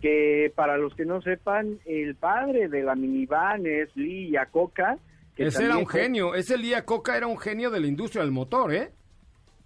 [0.00, 4.98] que para los que no sepan, el padre de la minivan es Lee Iacocca.
[5.36, 8.32] que Ese era un genio, ese Lía Coca era un genio de la industria del
[8.32, 8.90] motor, ¿eh?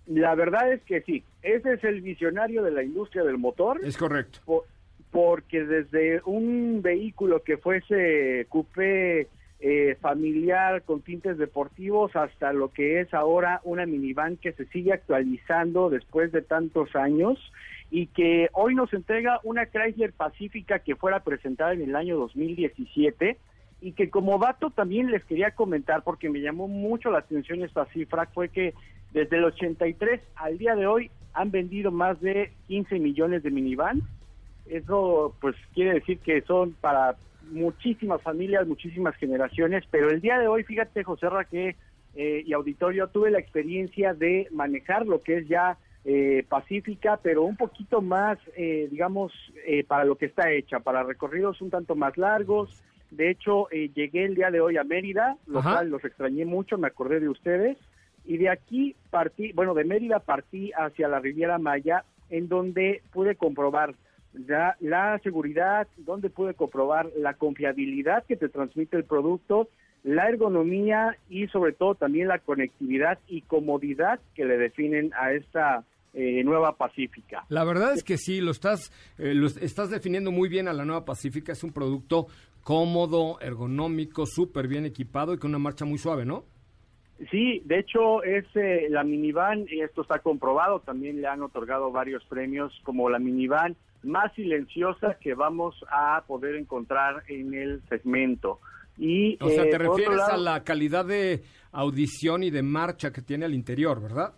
[0.07, 3.81] La verdad es que sí, ese es el visionario de la industria del motor.
[3.85, 4.39] Es correcto.
[4.45, 4.65] Po-
[5.11, 9.29] porque desde un vehículo que fuese coupé
[9.61, 14.93] eh, familiar con tintes deportivos hasta lo que es ahora una minivan que se sigue
[14.93, 17.39] actualizando después de tantos años
[17.91, 23.39] y que hoy nos entrega una Chrysler Pacífica que fuera presentada en el año 2017
[23.81, 27.87] y que como dato también les quería comentar porque me llamó mucho la atención esta
[27.87, 28.75] cifra fue que
[29.17, 34.05] desde el 83 al día de hoy han vendido más de 15 millones de minivans.
[34.67, 37.17] Eso pues quiere decir que son para
[37.51, 41.77] muchísimas familias, muchísimas generaciones, pero el día de hoy, fíjate José Raque
[42.15, 47.45] eh, y auditorio, tuve la experiencia de manejar lo que es ya eh, pacífica, pero
[47.45, 49.33] un poquito más, eh, digamos,
[49.67, 52.83] eh, para lo que está hecha, para recorridos un tanto más largos.
[53.11, 55.73] De hecho, eh, llegué el día de hoy a Mérida, lo Ajá.
[55.73, 57.79] cual los extrañé mucho, me acordé de ustedes.
[58.27, 63.37] Y de aquí partí, bueno, de Mérida partí hacia la Riviera Maya, en donde pude
[63.37, 63.95] comprobar
[64.35, 69.69] la, la seguridad, donde pude comprobar la confiabilidad que te transmite el producto,
[70.03, 75.85] la ergonomía y sobre todo también la conectividad y comodidad que le definen a esta
[76.15, 77.45] eh, nueva Pacífica.
[77.49, 80.85] La verdad es que sí, lo estás, eh, lo estás definiendo muy bien a la
[80.85, 81.53] nueva Pacífica.
[81.53, 82.27] Es un producto
[82.63, 86.45] cómodo, ergonómico, súper bien equipado y con una marcha muy suave, ¿no?
[87.31, 91.91] Sí, de hecho es eh, la minivan, y esto está comprobado, también le han otorgado
[91.91, 98.61] varios premios como la minivan más silenciosa que vamos a poder encontrar en el segmento.
[98.99, 103.23] Y, O sea, eh, te refieres a la calidad de audición y de marcha que
[103.23, 104.33] tiene al interior, ¿verdad?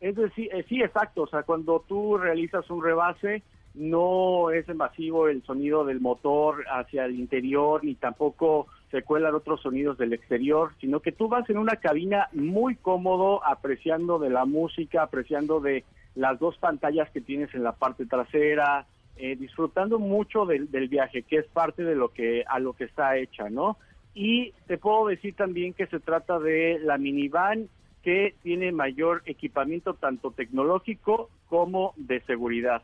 [0.00, 1.22] Es decir, eh, sí, exacto.
[1.22, 3.42] O sea, cuando tú realizas un rebase,
[3.74, 9.60] no es invasivo el sonido del motor hacia el interior, ni tampoco se cuelan otros
[9.60, 14.44] sonidos del exterior, sino que tú vas en una cabina muy cómodo, apreciando de la
[14.44, 15.82] música, apreciando de
[16.14, 21.22] las dos pantallas que tienes en la parte trasera, eh, disfrutando mucho del, del viaje,
[21.22, 23.78] que es parte de lo que a lo que está hecha, ¿no?
[24.14, 27.68] Y te puedo decir también que se trata de la minivan
[28.04, 32.82] que tiene mayor equipamiento tanto tecnológico como de seguridad.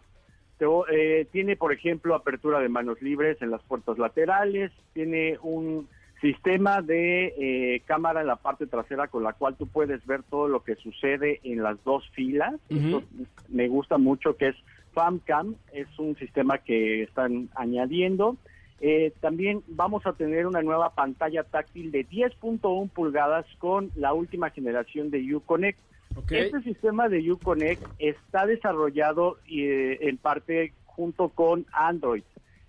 [0.92, 5.88] Eh, tiene, por ejemplo, apertura de manos libres en las puertas laterales, tiene un
[6.21, 10.49] sistema de eh, cámara en la parte trasera con la cual tú puedes ver todo
[10.49, 12.55] lo que sucede en las dos filas.
[12.69, 13.03] Esto
[13.49, 14.57] me gusta mucho que es
[14.93, 18.37] FamCam, es un sistema que están añadiendo.
[18.81, 24.51] Eh, también vamos a tener una nueva pantalla táctil de 10.1 pulgadas con la última
[24.51, 25.79] generación de Uconnect.
[26.17, 26.33] Ok.
[26.33, 32.23] Este sistema de Uconnect está desarrollado eh, en parte junto con Android.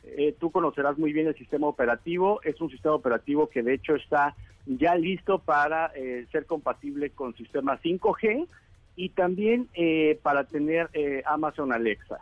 [0.04, 2.42] Eh, tú conocerás muy bien el sistema operativo.
[2.44, 4.36] Es un sistema operativo que de hecho está
[4.66, 8.48] ya listo para eh, ser compatible con sistema 5G
[8.96, 12.20] y también eh, para tener eh, Amazon Alexa.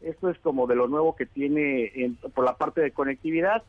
[0.00, 3.62] Esto es como de lo nuevo que tiene en- por la parte de conectividad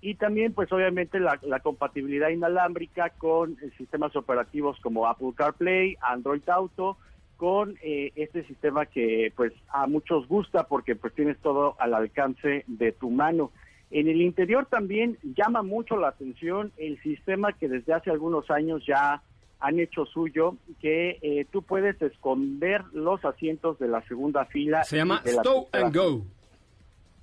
[0.00, 5.96] y también pues obviamente la, la compatibilidad inalámbrica con eh, sistemas operativos como Apple CarPlay,
[6.00, 6.98] Android Auto,
[7.36, 12.64] con eh, este sistema que pues a muchos gusta porque pues tienes todo al alcance
[12.66, 13.50] de tu mano.
[13.90, 18.84] En el interior también llama mucho la atención el sistema que desde hace algunos años
[18.86, 19.22] ya
[19.60, 24.84] han hecho suyo, que eh, tú puedes esconder los asientos de la segunda fila.
[24.84, 26.22] Se llama Stow and Go.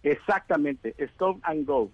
[0.03, 1.91] Exactamente, Stop and Go.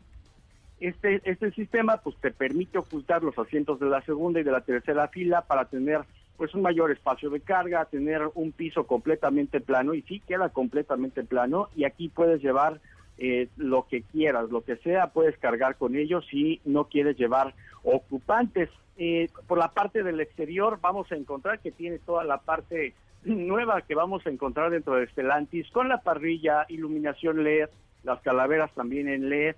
[0.80, 4.62] Este, este sistema pues te permite ocultar los asientos de la segunda y de la
[4.62, 6.02] tercera fila para tener
[6.38, 11.24] pues un mayor espacio de carga, tener un piso completamente plano y sí queda completamente
[11.24, 12.80] plano y aquí puedes llevar
[13.18, 17.56] eh, lo que quieras, lo que sea, puedes cargar con ellos si no quieres llevar
[17.84, 18.70] ocupantes.
[18.98, 23.82] Eh, por la parte del exterior vamos a encontrar que tiene toda la parte nueva
[23.82, 27.70] que vamos a encontrar dentro de Stellantis con la parrilla, iluminación LED,
[28.04, 29.56] las calaveras también en LED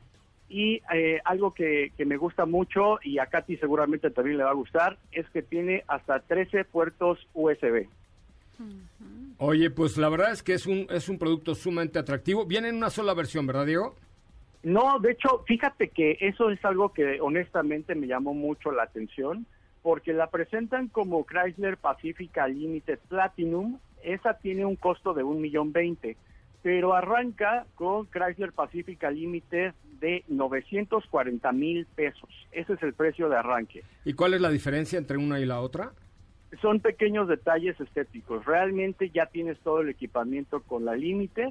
[0.50, 4.50] y eh, algo que, que me gusta mucho y a Katy seguramente también le va
[4.50, 7.88] a gustar es que tiene hasta 13 puertos USB.
[9.38, 12.46] Oye, pues la verdad es que es un, es un producto sumamente atractivo.
[12.46, 13.96] Viene en una sola versión, ¿verdad, Diego?
[14.64, 19.46] No, de hecho, fíjate que eso es algo que honestamente me llamó mucho la atención,
[19.82, 25.72] porque la presentan como Chrysler Pacifica Limited Platinum, esa tiene un costo de un millón
[25.72, 26.18] veinte,
[26.62, 32.30] pero arranca con Chrysler Pacifica Limited de 940 mil pesos.
[32.52, 33.84] Ese es el precio de arranque.
[34.06, 35.94] ¿Y cuál es la diferencia entre una y la otra?
[36.62, 38.46] Son pequeños detalles estéticos.
[38.46, 41.50] Realmente ya tienes todo el equipamiento con la Limited.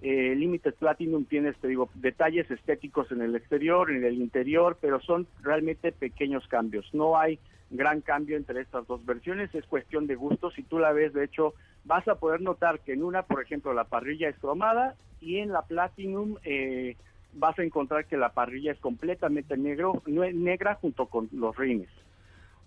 [0.00, 5.00] Eh, Limited Platinum tienes, te digo, detalles estéticos en el exterior, en el interior, pero
[5.00, 6.88] son realmente pequeños cambios.
[6.94, 7.38] No hay
[7.70, 10.50] gran cambio entre estas dos versiones, es cuestión de gusto.
[10.50, 11.54] Si tú la ves, de hecho,
[11.84, 15.52] vas a poder notar que en una, por ejemplo, la parrilla es cromada y en
[15.52, 16.96] la Platinum eh,
[17.34, 21.88] vas a encontrar que la parrilla es completamente negro, negra junto con los rines.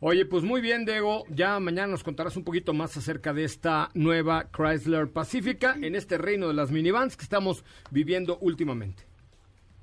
[0.03, 1.25] Oye, pues muy bien, Diego.
[1.29, 6.17] Ya mañana nos contarás un poquito más acerca de esta nueva Chrysler Pacífica en este
[6.17, 9.10] reino de las minivans que estamos viviendo últimamente.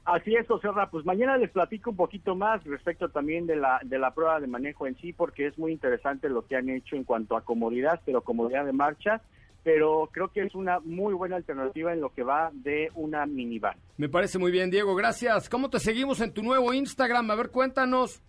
[0.08, 3.78] Así es, José Ra, pues mañana les platico un poquito más respecto también de la,
[3.84, 6.96] de la prueba de manejo en sí, porque es muy interesante lo que han hecho
[6.96, 9.20] en cuanto a comodidad, pero comodidad de marcha,
[9.62, 13.76] pero creo que es una muy buena alternativa en lo que va de una minivan.
[13.98, 14.94] Me parece muy bien, Diego.
[14.94, 15.50] Gracias.
[15.50, 17.30] ¿Cómo te seguimos en tu nuevo Instagram?
[17.30, 18.22] A ver, cuéntanos.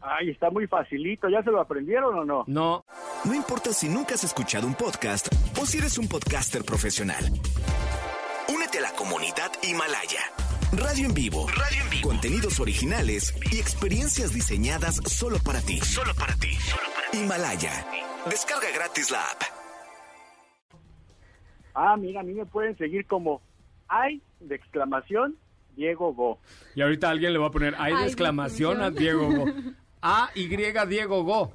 [0.00, 2.44] Ay, está muy facilito, ¿ya se lo aprendieron o no?
[2.46, 2.86] No.
[3.26, 5.28] No importa si nunca has escuchado un podcast
[5.60, 7.26] o si eres un podcaster profesional.
[8.48, 10.45] Únete a la comunidad Himalaya.
[10.76, 11.46] Radio en vivo.
[11.48, 12.08] Radio en vivo.
[12.08, 15.78] Contenidos originales y experiencias diseñadas solo para ti.
[15.80, 16.50] Solo para ti.
[17.14, 17.72] Himalaya.
[18.28, 19.42] Descarga gratis la app.
[21.74, 23.40] Ah, mira, a mí me pueden seguir como
[23.88, 25.36] ay de exclamación
[25.76, 26.38] Diego Go.
[26.74, 29.46] Y ahorita alguien le va a poner ay de exclamación a Diego Go.
[30.02, 31.52] A Y Diego Go.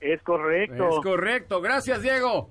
[0.00, 0.88] Es correcto.
[0.88, 1.60] Es correcto.
[1.60, 2.50] Gracias, Diego.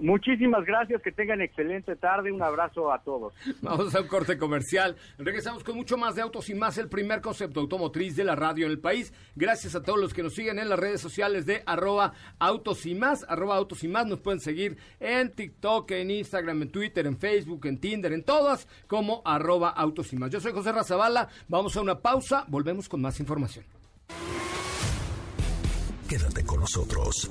[0.00, 3.34] Muchísimas gracias, que tengan excelente tarde, un abrazo a todos.
[3.62, 4.96] Vamos a un corte comercial.
[5.18, 8.66] Regresamos con mucho más de Autos y Más, el primer concepto automotriz de la radio
[8.66, 9.12] en el país.
[9.36, 12.94] Gracias a todos los que nos siguen en las redes sociales de arroba Autos y
[12.94, 14.06] Más, arroba Autos y Más.
[14.06, 18.66] Nos pueden seguir en TikTok, en Instagram, en Twitter, en Facebook, en Tinder, en todas,
[18.86, 20.30] como arroba Autos y Más.
[20.30, 21.28] Yo soy José Razabala.
[21.48, 22.44] Vamos a una pausa.
[22.48, 23.64] Volvemos con más información.
[26.08, 27.30] Quédate con nosotros.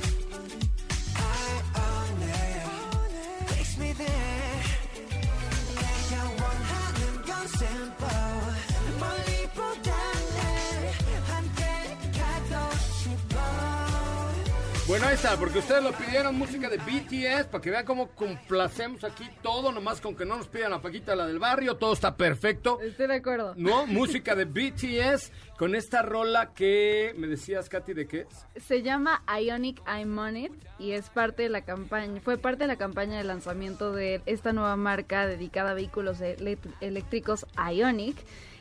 [15.11, 19.99] Porque ustedes lo pidieron música de BTS para que vean cómo complacemos aquí todo, nomás
[19.99, 22.79] con que no nos pidan la paquita la del barrio, todo está perfecto.
[22.79, 23.53] Estoy de acuerdo.
[23.57, 28.21] No, música de BTS con esta rola que me decías, Katy, ¿de qué
[28.55, 28.63] es?
[28.63, 32.67] Se llama Ionic I'm On It y es parte de la campaña, fue parte de
[32.67, 38.15] la campaña de lanzamiento de esta nueva marca dedicada a vehículos elect- eléctricos Ionic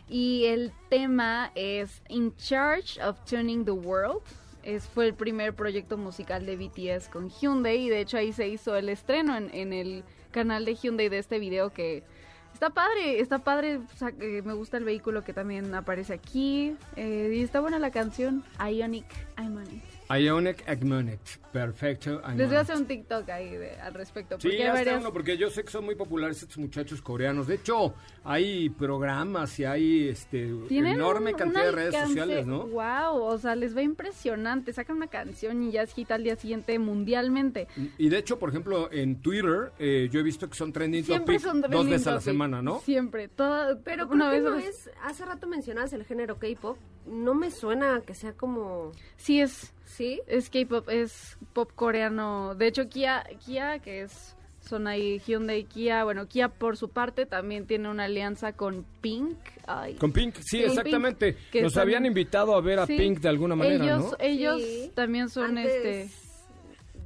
[0.08, 4.20] y el tema es In Charge of Tuning the World.
[4.62, 8.48] Es, fue el primer proyecto musical de BTS con Hyundai y de hecho ahí se
[8.48, 12.04] hizo el estreno en, en el canal de Hyundai de este video que
[12.52, 17.32] está padre, está padre, o sea, me gusta el vehículo que también aparece aquí eh,
[17.34, 19.06] y está buena la canción Ionic
[19.38, 19.89] I'm On It.
[20.18, 21.20] Ionic Agmonic.
[21.52, 22.22] Perfecto.
[22.36, 24.36] Les voy a hacer un TikTok ahí de- al respecto.
[24.40, 27.46] Sí, Porque hazte varias- uno, porque yo sé que son muy populares estos muchachos coreanos.
[27.48, 32.66] De hecho, hay programas y hay este tienen enorme cantidad de redes sociales, ¿no?
[32.68, 34.72] Wow, o sea, les va impresionante.
[34.72, 37.66] Sacan una canción y ya es hit al día siguiente mundialmente.
[37.98, 41.34] Y de hecho, por ejemplo, en Twitter, eh, yo he visto que son trending Siempre
[41.36, 42.80] topic son dos veces a la semana, ¿no?
[42.80, 47.50] Siempre, toda, Pero una vez no es, hace rato mencionabas el género K-pop, no me
[47.50, 50.20] suena que sea como, Sí es, ¿sí?
[50.26, 52.54] es K-pop, es pop coreano.
[52.54, 57.24] De hecho, Kia, Kia que es son ahí Hyundai, Kia, bueno, Kia por su parte
[57.26, 59.36] también tiene una alianza con Pink.
[59.66, 61.32] Ay, Con Pink, sí, Sí, exactamente.
[61.32, 63.98] Pink, que Nos también- habían invitado a ver a Sí, Pink de alguna manera, ellos,
[64.02, 64.16] ¿no?
[64.20, 64.92] Ellos Sí.
[64.94, 66.29] también son Antes este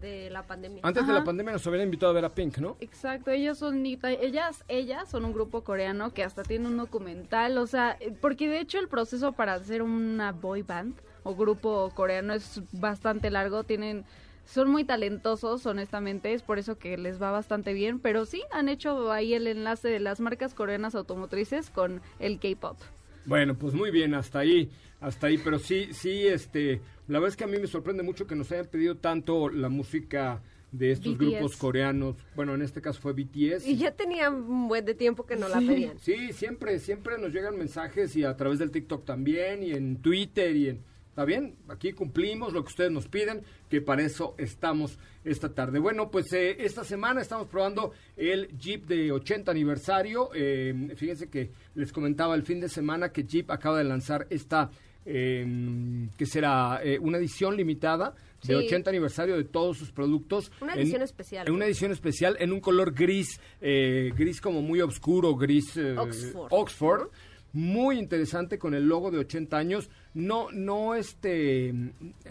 [0.05, 0.83] de la pandemia.
[0.85, 2.77] Antes de la pandemia nos habían invitado a ver a Pink, ¿no?
[2.81, 7.67] Exacto, ellos son ellas, ellas son un grupo coreano que hasta tiene un documental, o
[7.67, 12.61] sea, porque de hecho el proceso para hacer una boy band o grupo coreano es
[12.73, 14.05] bastante largo, tienen
[14.45, 18.69] Son muy talentosos, honestamente, es por eso que les va bastante bien, pero sí han
[18.69, 22.77] hecho ahí el enlace de las marcas coreanas automotrices con el K-pop.
[23.25, 24.71] Bueno, pues muy bien, hasta ahí,
[25.05, 28.27] hasta ahí, pero sí, sí, este, la verdad es que a mí me sorprende mucho
[28.27, 30.43] que nos hayan pedido tanto la música
[30.73, 31.19] de estos BTS.
[31.19, 33.67] grupos coreanos, bueno, en este caso fue BTS.
[33.67, 35.99] Y ya tenía un buen de tiempo que no la pedían.
[35.99, 40.57] Sí, siempre, siempre nos llegan mensajes y a través del TikTok también y en Twitter
[40.57, 40.95] y en...
[41.11, 41.55] ¿Está bien?
[41.69, 45.79] Aquí cumplimos lo que ustedes nos piden, que para eso estamos esta tarde.
[45.79, 50.31] Bueno, pues eh, esta semana estamos probando el Jeep de 80 aniversario.
[50.35, 54.73] Eh, fíjense que les comentaba el fin de semana que Jeep acaba de lanzar esta,
[55.07, 58.55] eh, que será Eh, una edición limitada de Sí.
[58.55, 60.51] 80 aniversario de todos sus productos.
[60.61, 61.47] Una en- edición especial.
[61.49, 65.97] En una edición especial en un color gris, eh, gris como muy oscuro, gris eh,
[65.97, 66.49] Oxford.
[66.51, 67.09] Oxford.
[67.55, 69.89] Muy interesante con el logo de 80 años.
[70.13, 71.73] No, no, este,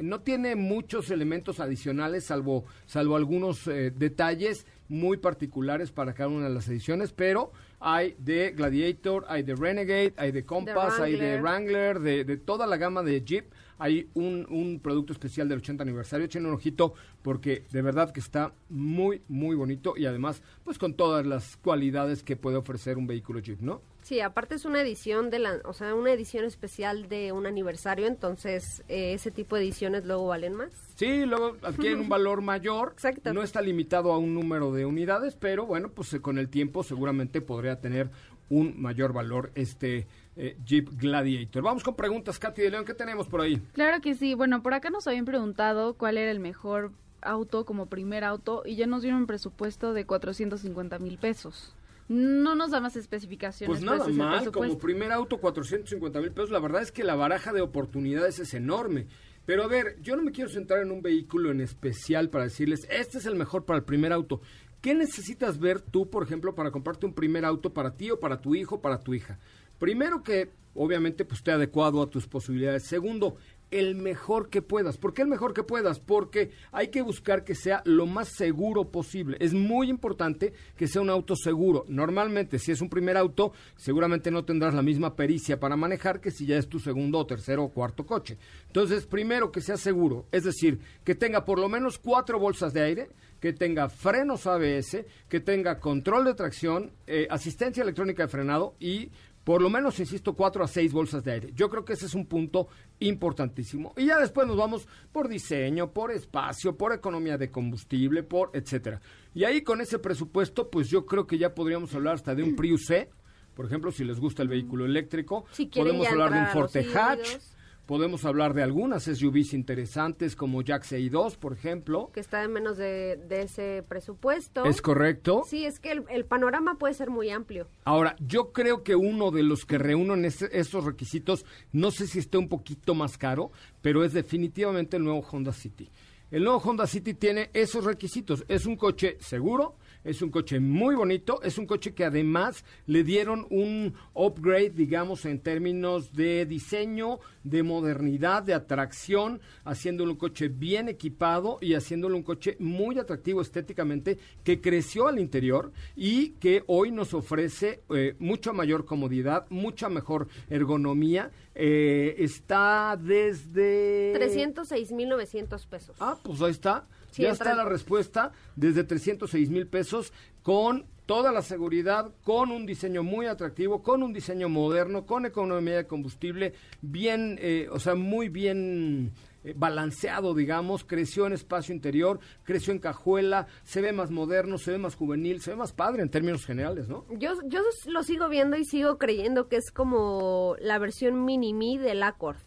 [0.01, 6.49] no tiene muchos elementos adicionales, salvo, salvo algunos eh, detalles muy particulares para cada una
[6.49, 7.53] de las ediciones, pero
[7.83, 11.41] hay de Gladiator, hay de Renegade, hay de Compass, hay de Wrangler.
[11.41, 13.45] Wrangler, de, de toda la gama de Jeep.
[13.83, 16.25] Hay un, un producto especial del 80 aniversario.
[16.25, 20.93] Echen un ojito porque de verdad que está muy, muy bonito y además, pues con
[20.93, 23.81] todas las cualidades que puede ofrecer un vehículo Jeep, ¿no?
[24.01, 28.07] Sí, aparte es una edición de la, o sea, una edición especial de un aniversario,
[28.07, 30.71] entonces eh, ese tipo de ediciones luego valen más.
[30.95, 32.91] Sí, luego adquieren un valor mayor.
[32.93, 33.33] Exacto.
[33.33, 36.83] No está limitado a un número de unidades, pero bueno, pues eh, con el tiempo
[36.83, 38.09] seguramente podría tener
[38.49, 41.63] un mayor valor este eh, Jeep Gladiator.
[41.63, 43.57] Vamos con preguntas, Katy de León, ¿qué tenemos por ahí?
[43.73, 44.33] Claro que sí.
[44.33, 48.75] Bueno, por acá nos habían preguntado cuál era el mejor auto como primer auto y
[48.75, 51.75] ya nos dieron un presupuesto de 450 mil pesos.
[52.09, 53.79] No nos da más especificaciones.
[53.79, 57.53] Pues nada mal, como primer auto 450 mil pesos, la verdad es que la baraja
[57.53, 59.07] de oportunidades es enorme.
[59.45, 62.87] Pero a ver, yo no me quiero centrar en un vehículo en especial para decirles,
[62.89, 64.41] este es el mejor para el primer auto.
[64.81, 68.41] ¿Qué necesitas ver tú, por ejemplo, para comprarte un primer auto para ti o para
[68.41, 69.39] tu hijo o para tu hija?
[69.83, 72.83] Primero que, obviamente, pues esté adecuado a tus posibilidades.
[72.83, 73.35] Segundo,
[73.69, 74.97] el mejor que puedas.
[74.97, 75.99] ¿Por qué el mejor que puedas?
[75.99, 79.35] Porque hay que buscar que sea lo más seguro posible.
[79.41, 81.83] Es muy importante que sea un auto seguro.
[81.89, 86.31] Normalmente, si es un primer auto, seguramente no tendrás la misma pericia para manejar que
[86.31, 88.37] si ya es tu segundo tercero o cuarto coche.
[88.67, 92.83] Entonces, primero que sea seguro, es decir, que tenga por lo menos cuatro bolsas de
[92.83, 93.09] aire,
[93.41, 99.11] que tenga frenos ABS, que tenga control de tracción, eh, asistencia electrónica de frenado y
[99.43, 101.49] por lo menos, insisto, cuatro a seis bolsas de aire.
[101.53, 102.67] Yo creo que ese es un punto
[102.99, 103.93] importantísimo.
[103.97, 109.01] Y ya después nos vamos por diseño, por espacio, por economía de combustible, por etcétera.
[109.33, 112.55] Y ahí con ese presupuesto, pues yo creo que ya podríamos hablar hasta de un
[112.55, 113.09] Prius C,
[113.53, 115.45] por ejemplo, si les gusta el vehículo eléctrico.
[115.51, 117.19] Si podemos hablar de un Forte Hatch.
[117.19, 117.52] híbridos.
[117.85, 122.09] Podemos hablar de algunas SUVs interesantes como Jack CI2, por ejemplo.
[122.13, 124.63] que está en menos de, de ese presupuesto.
[124.63, 125.43] ¿Es correcto?
[125.45, 127.67] Sí, es que el, el panorama puede ser muy amplio.
[127.83, 132.19] Ahora, yo creo que uno de los que reúnen ese- esos requisitos, no sé si
[132.19, 135.89] esté un poquito más caro, pero es definitivamente el nuevo Honda City.
[136.31, 138.45] El nuevo Honda City tiene esos requisitos.
[138.47, 143.03] Es un coche seguro, es un coche muy bonito, es un coche que además le
[143.03, 150.47] dieron un upgrade, digamos, en términos de diseño, de modernidad, de atracción, haciéndolo un coche
[150.47, 156.63] bien equipado y haciéndolo un coche muy atractivo estéticamente, que creció al interior y que
[156.67, 161.31] hoy nos ofrece eh, mucha mayor comodidad, mucha mejor ergonomía.
[161.55, 164.13] Eh, está desde...
[164.15, 165.95] 306.900 pesos.
[165.99, 166.87] Ah, pues ahí está.
[167.11, 169.92] Sí, ya está la respuesta desde 306 mil pesos
[170.41, 175.75] con toda la seguridad, con un diseño muy atractivo, con un diseño moderno, con economía
[175.75, 179.11] de combustible, bien, eh, o sea, muy bien
[179.43, 184.71] eh, balanceado, digamos, creció en espacio interior, creció en cajuela, se ve más moderno, se
[184.71, 187.05] ve más juvenil, se ve más padre en términos generales, ¿no?
[187.19, 192.01] Yo, yo lo sigo viendo y sigo creyendo que es como la versión mini-me del
[192.03, 192.37] Accord.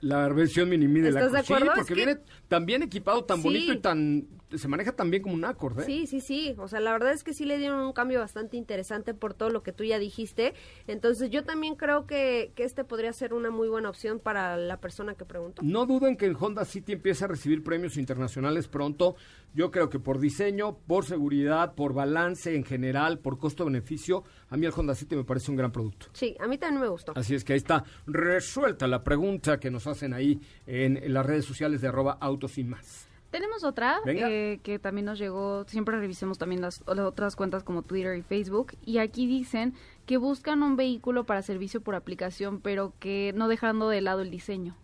[0.00, 1.72] La versión mini de la ¿Estás de Sí, acuerdo?
[1.72, 3.42] Es porque que- viene tan bien equipado, tan Sí.
[3.44, 4.26] bonito y tan...
[4.50, 5.84] Se maneja tan bien como un Accord, ¿eh?
[5.84, 6.54] Sí, sí, sí.
[6.58, 9.50] O sea, la verdad es que sí le dieron un cambio bastante interesante por todo
[9.50, 10.54] lo que tú ya dijiste.
[10.86, 14.80] Entonces, yo también creo que, que este podría ser una muy buena opción para la
[14.80, 15.62] persona que preguntó.
[15.62, 19.16] No duden que el Honda City empiece a recibir premios internacionales pronto.
[19.54, 24.66] Yo creo que por diseño, por seguridad, por balance en general, por costo-beneficio, a mí
[24.66, 26.06] el Honda City me parece un gran producto.
[26.12, 27.12] Sí, a mí también me gustó.
[27.16, 31.24] Así es que ahí está resuelta la pregunta que nos hacen ahí en, en las
[31.24, 33.03] redes sociales de arroba autos y más.
[33.34, 37.82] Tenemos otra eh, que también nos llegó, siempre revisemos también las, las otras cuentas como
[37.82, 39.74] Twitter y Facebook, y aquí dicen
[40.06, 44.30] que buscan un vehículo para servicio por aplicación, pero que no dejando de lado el
[44.30, 44.76] diseño.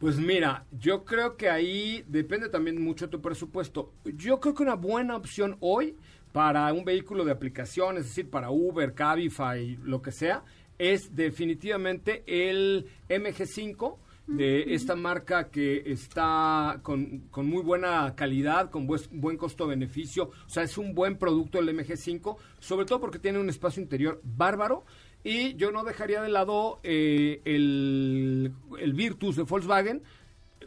[0.00, 3.92] Pues mira, yo creo que ahí depende también mucho de tu presupuesto.
[4.04, 5.96] Yo creo que una buena opción hoy
[6.32, 10.42] para un vehículo de aplicación, es decir, para Uber, Cabify, lo que sea,
[10.78, 18.86] es definitivamente el MG5 de esta marca que está con, con muy buena calidad, con
[18.86, 20.30] buen, buen costo-beneficio.
[20.46, 24.20] O sea, es un buen producto el MG5, sobre todo porque tiene un espacio interior
[24.24, 24.84] bárbaro.
[25.22, 30.02] Y yo no dejaría de lado eh, el, el Virtus de Volkswagen,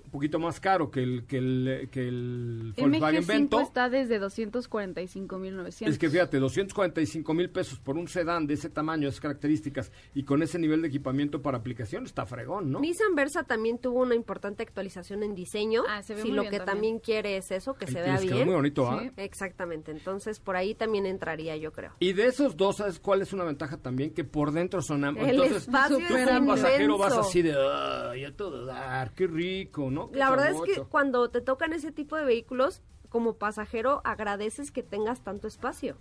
[0.10, 3.60] un poquito más caro que el, que el, que el El Volkswagen MG5 Vento.
[3.62, 5.88] está desde 245.900.
[5.88, 10.24] Es que fíjate, 245 mil pesos por un sedán de ese tamaño, esas características y
[10.24, 12.80] con ese nivel de equipamiento para aplicación está fregón, ¿no?
[12.80, 15.84] Nissan Versa también tuvo una importante actualización en diseño.
[15.88, 16.76] Ah, se ve si muy lo bien que también.
[16.76, 18.46] también quiere es eso, que se vea bien.
[18.46, 19.02] muy bonito, ¿ah?
[19.04, 19.12] Sí.
[19.18, 19.92] Exactamente.
[19.92, 21.92] Entonces, por ahí también entraría, yo creo.
[22.00, 24.12] Y de esos dos, ¿sabes cuál es una ventaja también?
[24.14, 27.54] Que por dentro son am- El Entonces, espacio tú es como pasajero vas así de,
[27.56, 29.99] ay, a todo dar, qué rico, ¿no?
[30.14, 30.90] La verdad es que chabocho".
[30.90, 35.98] cuando te tocan ese tipo de vehículos, como pasajero, agradeces que tengas tanto espacio,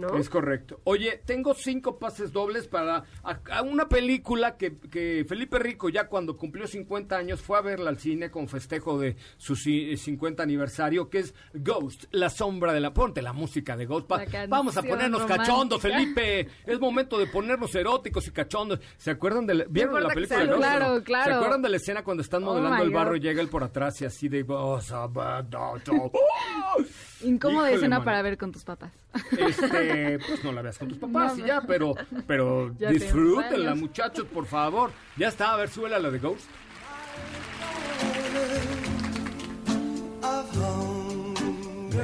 [0.00, 0.16] ¿no?
[0.16, 0.80] Es correcto.
[0.84, 6.08] Oye, tengo cinco pases dobles para a- a una película que, que Felipe Rico ya
[6.08, 10.42] cuando cumplió 50 años fue a verla al cine con festejo de su ci- 50
[10.42, 12.92] aniversario, que es Ghost, la sombra de la...
[12.94, 14.08] Ponte la música de Ghost.
[14.48, 15.44] Vamos a ponernos romántica.
[15.44, 16.48] cachondos, Felipe.
[16.66, 18.80] Es momento de ponernos eróticos y cachondos.
[18.96, 20.56] ¿Se acuerdan de la, ¿Vieron importa la película sea?
[20.78, 21.30] Claro, claro.
[21.30, 23.62] ¿Se acuerdan de la escena cuando están Oh modelando el barro y llega él por
[23.64, 24.44] atrás y así de...
[24.48, 24.80] "Oh,
[27.22, 28.92] Incómoda Híjole, escena para ver con tus papás.
[29.36, 31.94] Este, pues no la veas con tus papás No, y ya, pero,
[32.26, 34.90] pero Ya disfrútenla, muchachos, por favor.
[35.16, 36.48] Ya está, a ver, súbela la de Ghost.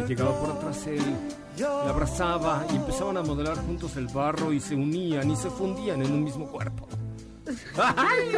[0.06, 1.02] Llegaba por atrás él,
[1.58, 6.00] la abrazaba y empezaban a modelar juntos el barro y se unían y se fundían
[6.02, 6.88] en un mismo cuerpo.
[7.76, 8.30] ¡Ay!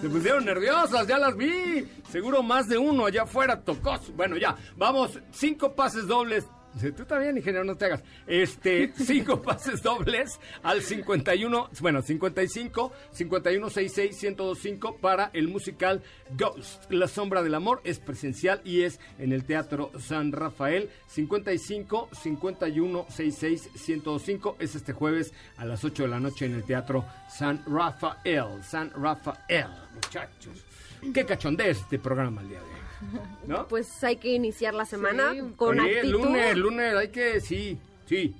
[0.00, 1.88] Se pusieron nerviosas, ya las vi.
[2.10, 3.98] Seguro más de uno allá afuera tocó.
[4.16, 6.44] Bueno, ya, vamos, cinco pases dobles.
[6.74, 8.02] Dice, Tú también, ingeniero, no te hagas.
[8.26, 16.02] Este, cinco pases dobles al 51, bueno, 55, 51, 66, 1025 para el musical
[16.36, 16.90] Ghost.
[16.90, 20.90] La sombra del amor es presencial y es en el Teatro San Rafael.
[21.06, 26.64] 55, 51, 66, 1025 es este jueves a las 8 de la noche en el
[26.64, 28.62] Teatro San Rafael.
[28.62, 30.64] San Rafael, muchachos.
[31.12, 32.73] Qué cachondez este programa el día de hoy.
[33.46, 33.66] ¿No?
[33.68, 35.40] Pues hay que iniciar la semana Sí.
[35.56, 36.22] con Oye, actitud.
[36.24, 38.34] lunes, lunes, hay que, sí, sí.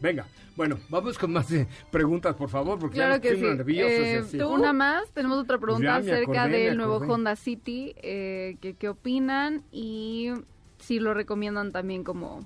[0.00, 0.26] Venga,
[0.56, 3.34] bueno, vamos con más eh, preguntas, por favor, porque ya Claro nos que sí.
[3.36, 4.40] pusimos nerviosos y Eh, así.
[4.40, 6.96] Una más, tenemos otra pregunta Ya me acerca del nuevo.
[6.96, 10.30] Honda City, eh, que qué opinan y
[10.78, 12.44] si lo recomiendan también como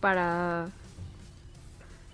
[0.00, 0.68] para...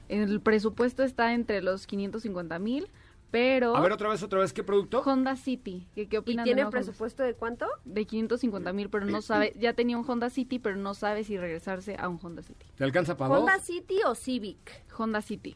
[0.08, 2.88] El presupuesto está entre los 550 mil,
[3.30, 5.00] pero A ver, otra vez, otra vez, ¿qué producto?
[5.00, 7.66] Honda City, qué ¿Y opinan tiene nuevo Honda presupuesto de cuánto?
[7.84, 11.36] de 550 mil, pero no sabe, ya tenía un Honda City, pero no sabe si
[11.38, 12.66] regresarse a un Honda City.
[12.76, 13.40] ¿Te alcanza para dos?
[13.40, 14.82] ¿Honda City o Civic?
[14.98, 15.54] Honda City.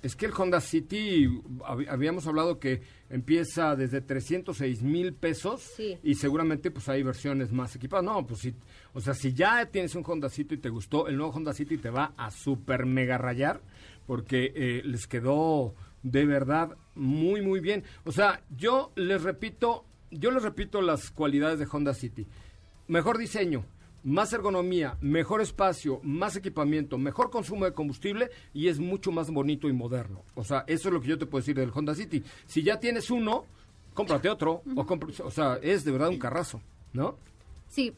[0.00, 1.26] Es que el Honda City,
[1.66, 5.98] hab- habíamos hablado que empieza desde 306 mil pesos Sí.
[6.04, 8.04] y seguramente pues hay versiones más equipadas.
[8.04, 8.54] No, pues sí,
[8.94, 11.78] o sea, si ya tienes un Honda City y te gustó, el nuevo Honda City
[11.78, 13.60] te va a super mega rayar
[14.06, 15.74] porque eh, les quedó
[16.10, 17.84] de verdad muy, muy bien.
[18.04, 22.26] O sea, yo les repito, yo les repito las cualidades de Honda City.
[22.86, 23.64] Mejor diseño,
[24.04, 29.68] más ergonomía, mejor espacio, más equipamiento, mejor consumo de combustible y es mucho más bonito
[29.68, 30.22] y moderno.
[30.34, 32.22] O sea, eso es lo que yo te puedo decir del Honda City.
[32.46, 33.44] Si ya tienes uno,
[33.94, 34.62] cómprate otro.
[34.76, 37.16] o, compr- o sea, es de verdad un carrazo, ¿no?
[37.68, 37.92] Sí.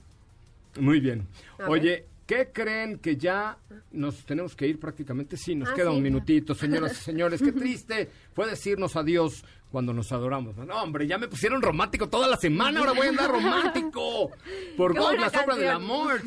[0.80, 1.26] Muy bien.
[1.58, 3.58] A Oye, ¿qué creen que ya
[3.90, 5.36] nos tenemos que ir prácticamente?
[5.36, 5.96] Sí, nos Ah, queda sí.
[5.96, 7.42] un minutito, señoras y señores.
[7.42, 10.56] Qué triste fue decirnos adiós cuando nos adoramos.
[10.56, 14.30] No, hombre, ya me pusieron romántico toda la semana, ahora voy a andar romántico.
[14.76, 15.70] Por Qué la sombra del canción.
[15.70, 16.20] amor.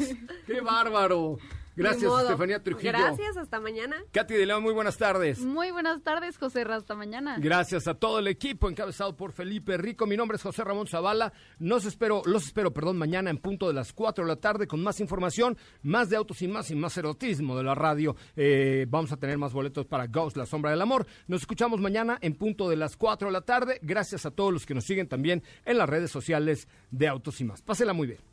[0.46, 1.38] Qué bárbaro.
[1.76, 2.12] Gracias.
[2.22, 2.92] Estefanía Trujillo.
[2.92, 3.96] Gracias, hasta mañana.
[4.12, 5.40] Katy de León, muy buenas tardes.
[5.40, 6.62] Muy buenas tardes, José.
[6.62, 7.38] Hasta mañana.
[7.40, 10.06] Gracias a todo el equipo encabezado por Felipe Rico.
[10.06, 11.34] Mi nombre es José Ramón Zavala.
[11.60, 14.82] Nos espero, los espero, perdón, mañana en punto de las 4 de la tarde con
[14.82, 18.16] más información, más de autos y más y más erotismo de la radio.
[18.36, 21.06] Eh, vamos a tener más boletos para Ghost, la sombra del amor.
[21.28, 23.80] Nos escuchamos mañana en punto de las 4 de la tarde.
[23.82, 27.46] Gracias a todos los que nos siguen también en las redes sociales de Autos y
[27.46, 27.62] más.
[27.62, 28.33] Pásela muy bien.